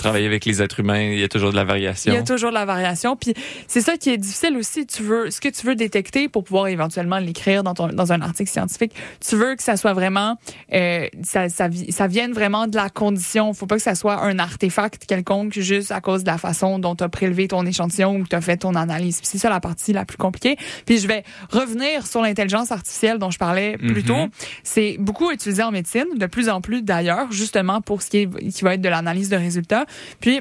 [0.00, 2.10] Travailler avec les êtres humains, il y a toujours de la variation.
[2.12, 3.16] il y a toujours de la variation.
[3.16, 3.34] Puis
[3.66, 4.86] c'est ça qui est difficile aussi.
[4.86, 8.22] Tu veux, ce que tu veux détecter pour pouvoir éventuellement l'écrire dans, ton, dans un
[8.22, 8.92] article scientifique,
[9.26, 10.36] tu veux que ça soit vraiment,
[10.72, 13.52] euh, ça, ça, ça vienne vraiment de la condition.
[13.52, 16.94] Faut pas que ça soit un artefact quelconque juste à cause de la façon dont
[16.96, 19.18] tu as prélevé ton échantillon ou que tu as fait ton analyse.
[19.18, 20.56] Puis c'est ça la partie la plus compliquée.
[20.86, 24.04] Puis je vais revenir sur l'intelligence artificielle dont je parlais plus Mhm.
[24.04, 24.26] tôt.
[24.64, 28.50] C'est beaucoup utilisé en médecine, de plus en plus d'ailleurs, justement pour ce qui, est,
[28.50, 29.84] qui va être de l'analyse de résultats.
[30.20, 30.40] Puis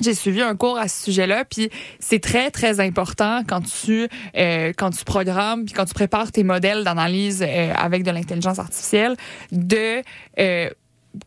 [0.00, 1.70] j'ai suivi un cours à ce sujet-là, puis
[2.00, 4.72] c'est très très important quand tu euh,
[5.06, 9.16] programmes puis quand tu prépares tes modèles d'analyse euh, avec de l'intelligence artificielle
[9.52, 10.02] de
[10.38, 10.70] euh,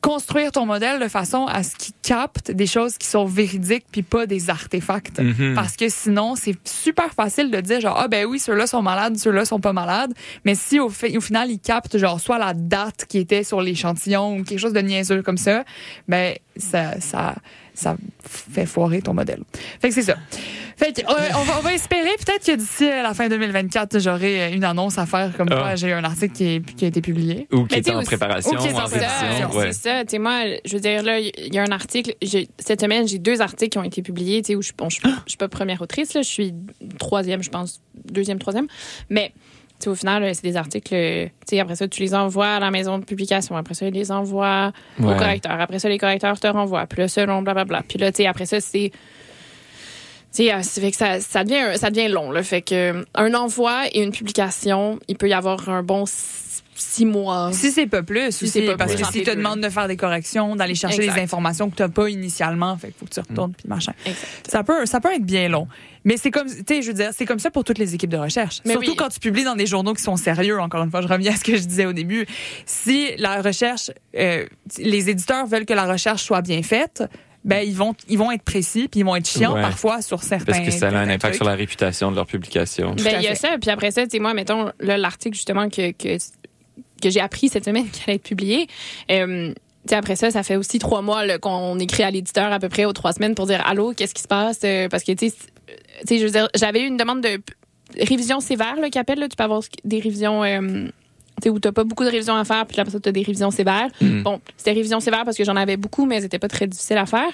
[0.02, 4.04] construire ton modèle de façon à ce qu'il capte des choses qui sont véridiques puis
[4.04, 5.54] pas des artefacts Mhm.
[5.56, 9.18] parce que sinon c'est super facile de dire genre ah ben oui ceux-là sont malades
[9.18, 10.14] ceux-là sont pas malades
[10.46, 13.62] mais si au, fait, au final ils captent genre soit la date qui était sur
[13.62, 15.64] l'échantillon ou quelque chose de niaiseux comme ça
[16.08, 17.36] ben ça ça
[17.80, 19.42] ça fait foirer ton modèle.
[19.82, 20.16] Fait que c'est ça.
[20.78, 24.00] Fait que, euh, on, va, on va espérer peut-être que d'ici euh, la fin 2024,
[24.00, 26.88] j'aurai euh, une annonce à faire comme quoi j'ai un article qui, est- qui a
[26.88, 27.48] été publié.
[27.52, 29.50] Ou qui est en aussi- préparation, ou qui est en préparation, révision.
[29.52, 29.74] C'est Ouais.
[29.74, 30.06] ça.
[30.06, 32.14] Tu sais, moi, je veux dire, là, il y a un article.
[32.60, 34.42] Cette semaine, j'ai deux articles qui ont été publiés.
[34.42, 36.22] Tu sais, où je, bon, je, je suis pas première autrice, là.
[36.22, 36.54] Je suis
[36.98, 37.82] troisième, je pense.
[38.06, 38.68] Deuxième, troisième.
[39.10, 39.34] Mais,
[39.88, 40.94] au final, là, c'est des articles.
[40.94, 41.28] euh,
[41.60, 43.56] après ça, tu les envoies à la maison de publication.
[43.56, 45.18] Après ça, ils les envoient au Ouais.
[45.18, 45.60] correcteur.
[45.60, 46.86] Après ça, les correcteurs te renvoient.
[46.88, 47.84] Puis là, selon blablabla.
[47.88, 48.92] Puis là, après ça, c'est.
[50.32, 52.32] Tu sais, euh, ça fait que ça, ça, devient, ça devient long.
[52.32, 52.44] Là.
[52.44, 56.06] Fait que euh, un envoi et une publication, il peut y avoir un bon
[56.82, 57.52] six, mois.
[57.54, 59.04] Si c'est pas plus, Si c'est pas parce plus.
[59.04, 61.16] que s'ils te demandent de faire des corrections, d'aller chercher Exact.
[61.16, 63.94] des informations que tu n'as pas initialement, fait faut que tu retournes puis machin.
[64.06, 64.28] Exact.
[64.50, 65.68] Ça peut, ça peut être bien long.
[66.06, 68.10] Mais c'est comme, tu sais, je veux dire, c'est comme ça pour toutes les équipes
[68.10, 68.62] de recherche.
[68.66, 68.96] Mais Surtout oui.
[68.96, 71.36] quand tu publies dans des journaux qui sont sérieux, encore une fois, je reviens à
[71.36, 72.26] ce que je disais au début.
[72.66, 74.46] Si la recherche, euh,
[74.78, 77.04] les éditeurs veulent que la recherche soit bien faite,
[77.46, 79.62] ben, ils vont, ils vont être précis puis ils vont être chiants Ouais.
[79.62, 80.46] parfois sur certains.
[80.46, 81.36] Parce que ça a un impact trucs.
[81.36, 82.96] sur la réputation de leur publication.
[83.02, 83.58] Ben, il y a ça.
[83.62, 86.18] Puis après ça, tu sais, moi, mettons, là, l'article, justement, que, que,
[87.00, 88.68] que j'ai appris cette semaine qui allait être publié.
[89.12, 89.54] euh,
[89.88, 92.86] tu après ça, ça fait aussi trois mois qu'on écrit à l'éditeur à peu près
[92.86, 94.60] aux trois semaines pour dire Allô, qu'est-ce qui se passe?
[94.66, 95.47] Euh, Parce que, tu sais, c'est-
[96.02, 97.41] tu sais, je veux dire, j'avais eu une demande de
[97.97, 99.20] révision sévère, là, qui appelle.
[99.20, 100.43] Là, tu peux avoir des révisions.
[100.43, 100.88] euh,
[101.41, 103.22] tu où t'as pas beaucoup de révisions à faire, puis là, après ça, t'as des
[103.22, 103.88] révisions sévères.
[104.02, 104.24] Mm.
[104.24, 106.97] Bon, c'était révision sévère parce que j'en avais beaucoup, mais elles étaient pas très difficiles
[106.97, 107.32] à faire.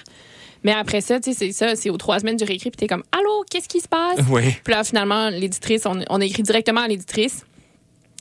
[0.62, 2.86] Mais après ça, tu sais, c'est ça, c'est aux trois semaines du réécrit, puis t'es
[2.86, 4.20] comme, allô, qu'est-ce qui se passe?
[4.30, 4.42] Oui.
[4.64, 7.44] Puis là, finalement, l'éditrice, on, on écrit directement à l'éditrice.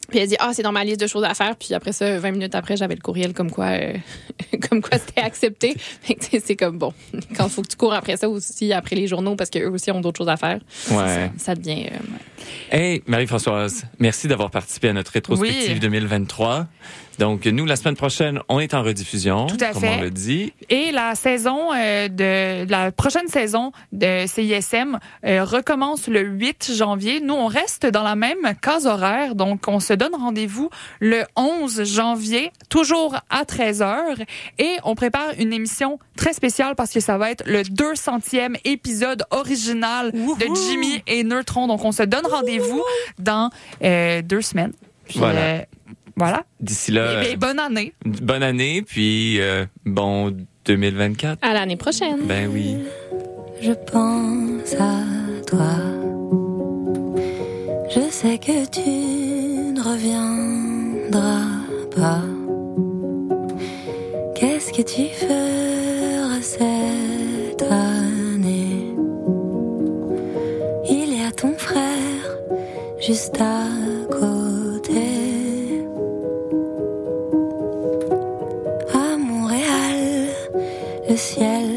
[0.09, 1.55] Puis elle dit, ah, c'est dans ma liste de choses à faire.
[1.55, 3.93] Puis après ça, 20 minutes après, j'avais le courriel comme quoi, euh,
[4.69, 5.75] comme quoi c'était accepté.
[6.07, 6.93] Que, c'est comme, bon,
[7.35, 10.01] quand faut que tu cours après ça aussi, après les journaux, parce qu'eux aussi ont
[10.01, 10.59] d'autres choses à faire,
[10.91, 11.31] Ouais.
[11.37, 11.87] ça devient...
[11.91, 11.97] euh,
[12.71, 15.79] Hey, Marie-Françoise, merci d'avoir participé à notre rétrospective Oui.
[15.79, 16.67] 2023.
[17.19, 19.47] Donc, nous, la semaine prochaine, on est en rediffusion.
[19.47, 19.95] Tout à comme fait.
[19.97, 20.51] on l'a dit.
[20.69, 27.21] Et la saison euh, de la prochaine saison de CISM euh, recommence le 8 janvier.
[27.21, 30.69] Nous, on reste dans la même case horaire, donc on se donne rendez-vous
[30.99, 34.25] le 11 janvier, toujours à 13h,
[34.59, 39.23] et on prépare une émission très spéciale parce que ça va être le 200e épisode
[39.31, 41.67] original de Jimmy et Neutron.
[41.67, 42.34] Donc, on se donne rendez-vous
[43.19, 43.49] dans
[43.83, 44.73] euh, deux semaines.
[45.07, 45.39] Puis, Voilà.
[45.41, 45.59] euh,
[46.15, 46.43] voilà.
[46.59, 47.93] D'ici là, Et- et bonne année.
[48.05, 51.39] bonne année, puis euh, bon 2024.
[51.41, 52.25] À l'année prochaine.
[52.25, 52.77] Ben oui.
[53.61, 55.01] Je pense à
[55.47, 55.75] toi.
[57.89, 58.89] Je sais que tu
[59.73, 61.45] ne reviendras
[61.95, 62.21] pas.
[64.35, 68.14] Qu'est-ce que tu feras cette année
[73.05, 73.65] juste à
[74.09, 75.85] côté.
[78.93, 80.27] À Montréal,
[81.07, 81.69] le ciel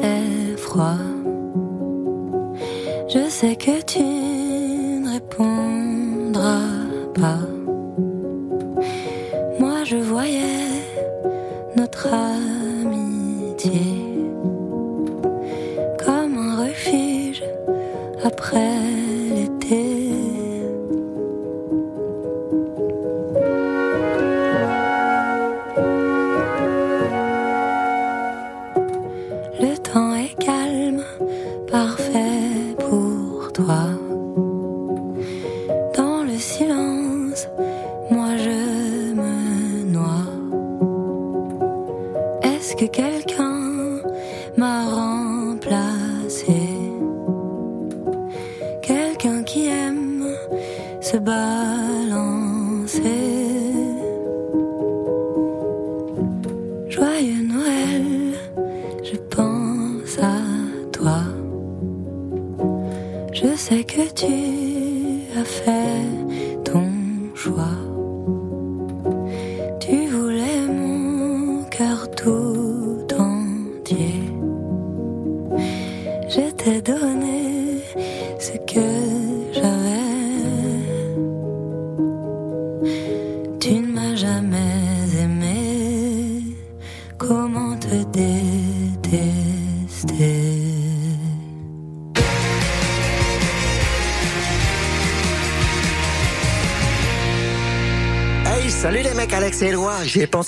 [0.00, 1.02] est froid.
[3.08, 6.68] Je sais que tu ne répondras
[7.14, 7.42] pas.
[9.58, 10.70] Moi, je voyais
[11.76, 13.82] notre amitié
[16.04, 17.42] comme un refuge
[18.24, 18.99] après.
[42.88, 44.00] Quelqu'un
[44.56, 46.60] m'a remplacé?
[48.82, 50.26] Quelqu'un qui aime
[51.00, 51.79] se balancer.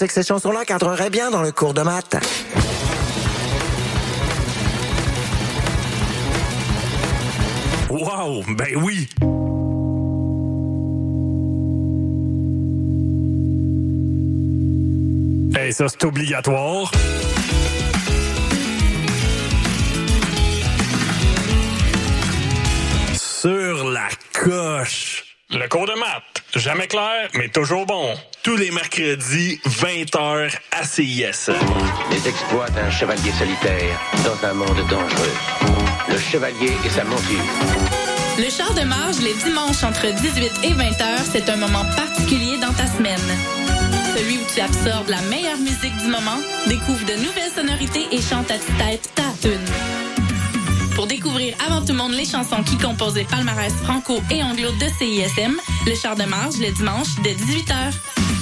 [0.03, 2.17] Pensé que cette chanson-là cadrerait bien dans le cours de maths.
[7.89, 9.09] Wow, ben oui.
[15.57, 16.91] Hey, ça, c'est obligatoire.
[23.15, 25.37] Sur la coche.
[25.51, 26.32] Le cours de maths.
[26.63, 28.15] Jamais clair, mais toujours bon.
[28.45, 31.51] Tous les mercredis, 20h à CIS.
[32.13, 35.35] Les exploits d'un chevalier solitaire dans un monde dangereux.
[36.09, 37.43] Le chevalier et sa monture.
[38.39, 42.59] Le char de marge les dimanches entre 18 et 20 heures, c'est un moment particulier
[42.59, 43.19] dans ta semaine.
[44.17, 46.39] Celui où tu absorbes la meilleure musique du moment,
[46.69, 50.02] découvre de nouvelles sonorités et chante à ta tune.
[51.03, 54.71] Pour découvrir avant tout le monde les chansons qui composent les palmarès franco et anglo
[54.71, 58.41] de CISM, le char de marge le dimanche de 18h.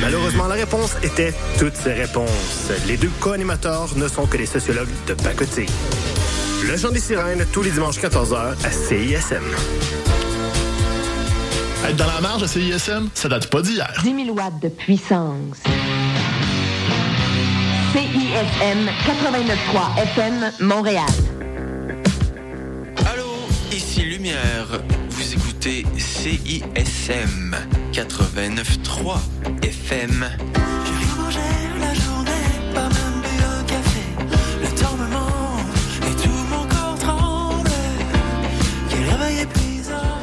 [0.00, 2.70] Malheureusement, la réponse était toutes ces réponses.
[2.86, 5.68] Les deux co-animateurs ne sont que des sociologues de pacotille.
[6.64, 9.42] Le Chant des Sirènes, tous les dimanches 14h à CISM.
[11.88, 13.92] Être dans la marge à CISM, ça date pas d'hier.
[14.02, 15.58] 10 000 watts de puissance.
[17.92, 21.04] CISM 89.3 FM Montréal.
[23.06, 23.26] Allô,
[23.72, 24.66] ici Lumière.
[25.66, 27.56] Écoutez CISM
[27.92, 29.18] 89.3
[29.62, 30.28] FM.
[30.84, 31.40] J'ai rien mangé
[31.80, 32.30] la journée,
[32.72, 34.00] pas même bu un café.
[34.62, 35.66] Le temps me manque
[36.08, 37.70] et tout mon corps tremble.
[38.90, 40.20] Quel réveil épuisant.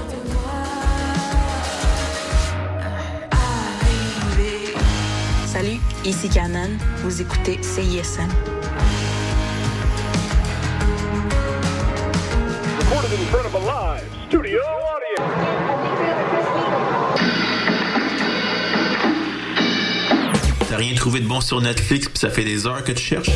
[5.46, 6.70] Salut, ici Canon.
[7.04, 8.30] Vous écoutez CISM.
[12.80, 14.62] Recorded in front of a live studio
[20.84, 23.30] rien trouvé de bon sur Netflix pis ça fait des heures que tu cherches?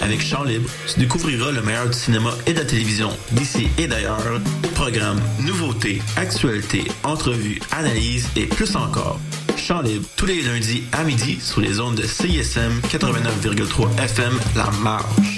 [0.00, 3.86] Avec Chant Libre, tu découvriras le meilleur du cinéma et de la télévision d'ici et
[3.86, 4.40] d'ailleurs.
[4.74, 9.20] Programmes, nouveautés, actualités, entrevues, analyses et plus encore.
[9.56, 14.70] Chant Libre, tous les lundis à midi sur les ondes de CISM 89,3 FM La
[14.82, 15.37] Marge.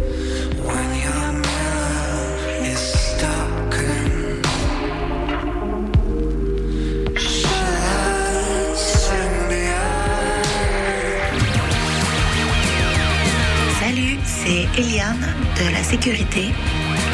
[14.77, 16.49] Eliane de la Sécurité,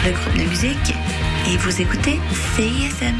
[0.05, 0.93] le groupe de musique,
[1.49, 2.19] et vous écoutez
[2.55, 3.15] CISM.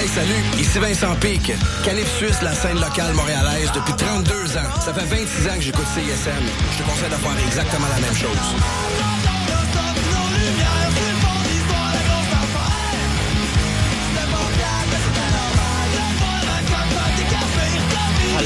[0.00, 1.52] Hey, salut, ici Vincent Pic.
[1.84, 4.80] Calif Suisse, la scène locale montréalaise depuis 32 ans.
[4.80, 6.30] Ça fait 26 ans que j'écoute CISM.
[6.72, 9.23] Je te conseille de exactement la même chose.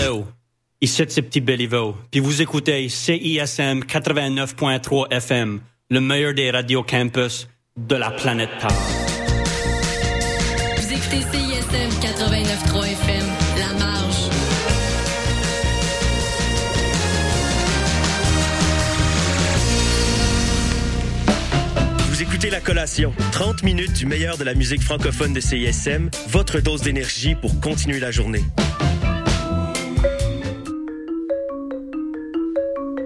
[0.01, 0.26] Allô,
[0.80, 7.49] ici c'est Petit Béliveau, puis vous écoutez CISM 89.3 FM, le meilleur des radios campus
[7.76, 8.70] de la planète Terre.
[10.76, 13.26] Vous écoutez CISM 89.3 FM,
[13.59, 14.30] La Marge.
[22.09, 26.61] Vous écoutez La Collation, 30 minutes du meilleur de la musique francophone de CISM, votre
[26.61, 28.44] dose d'énergie pour continuer la journée.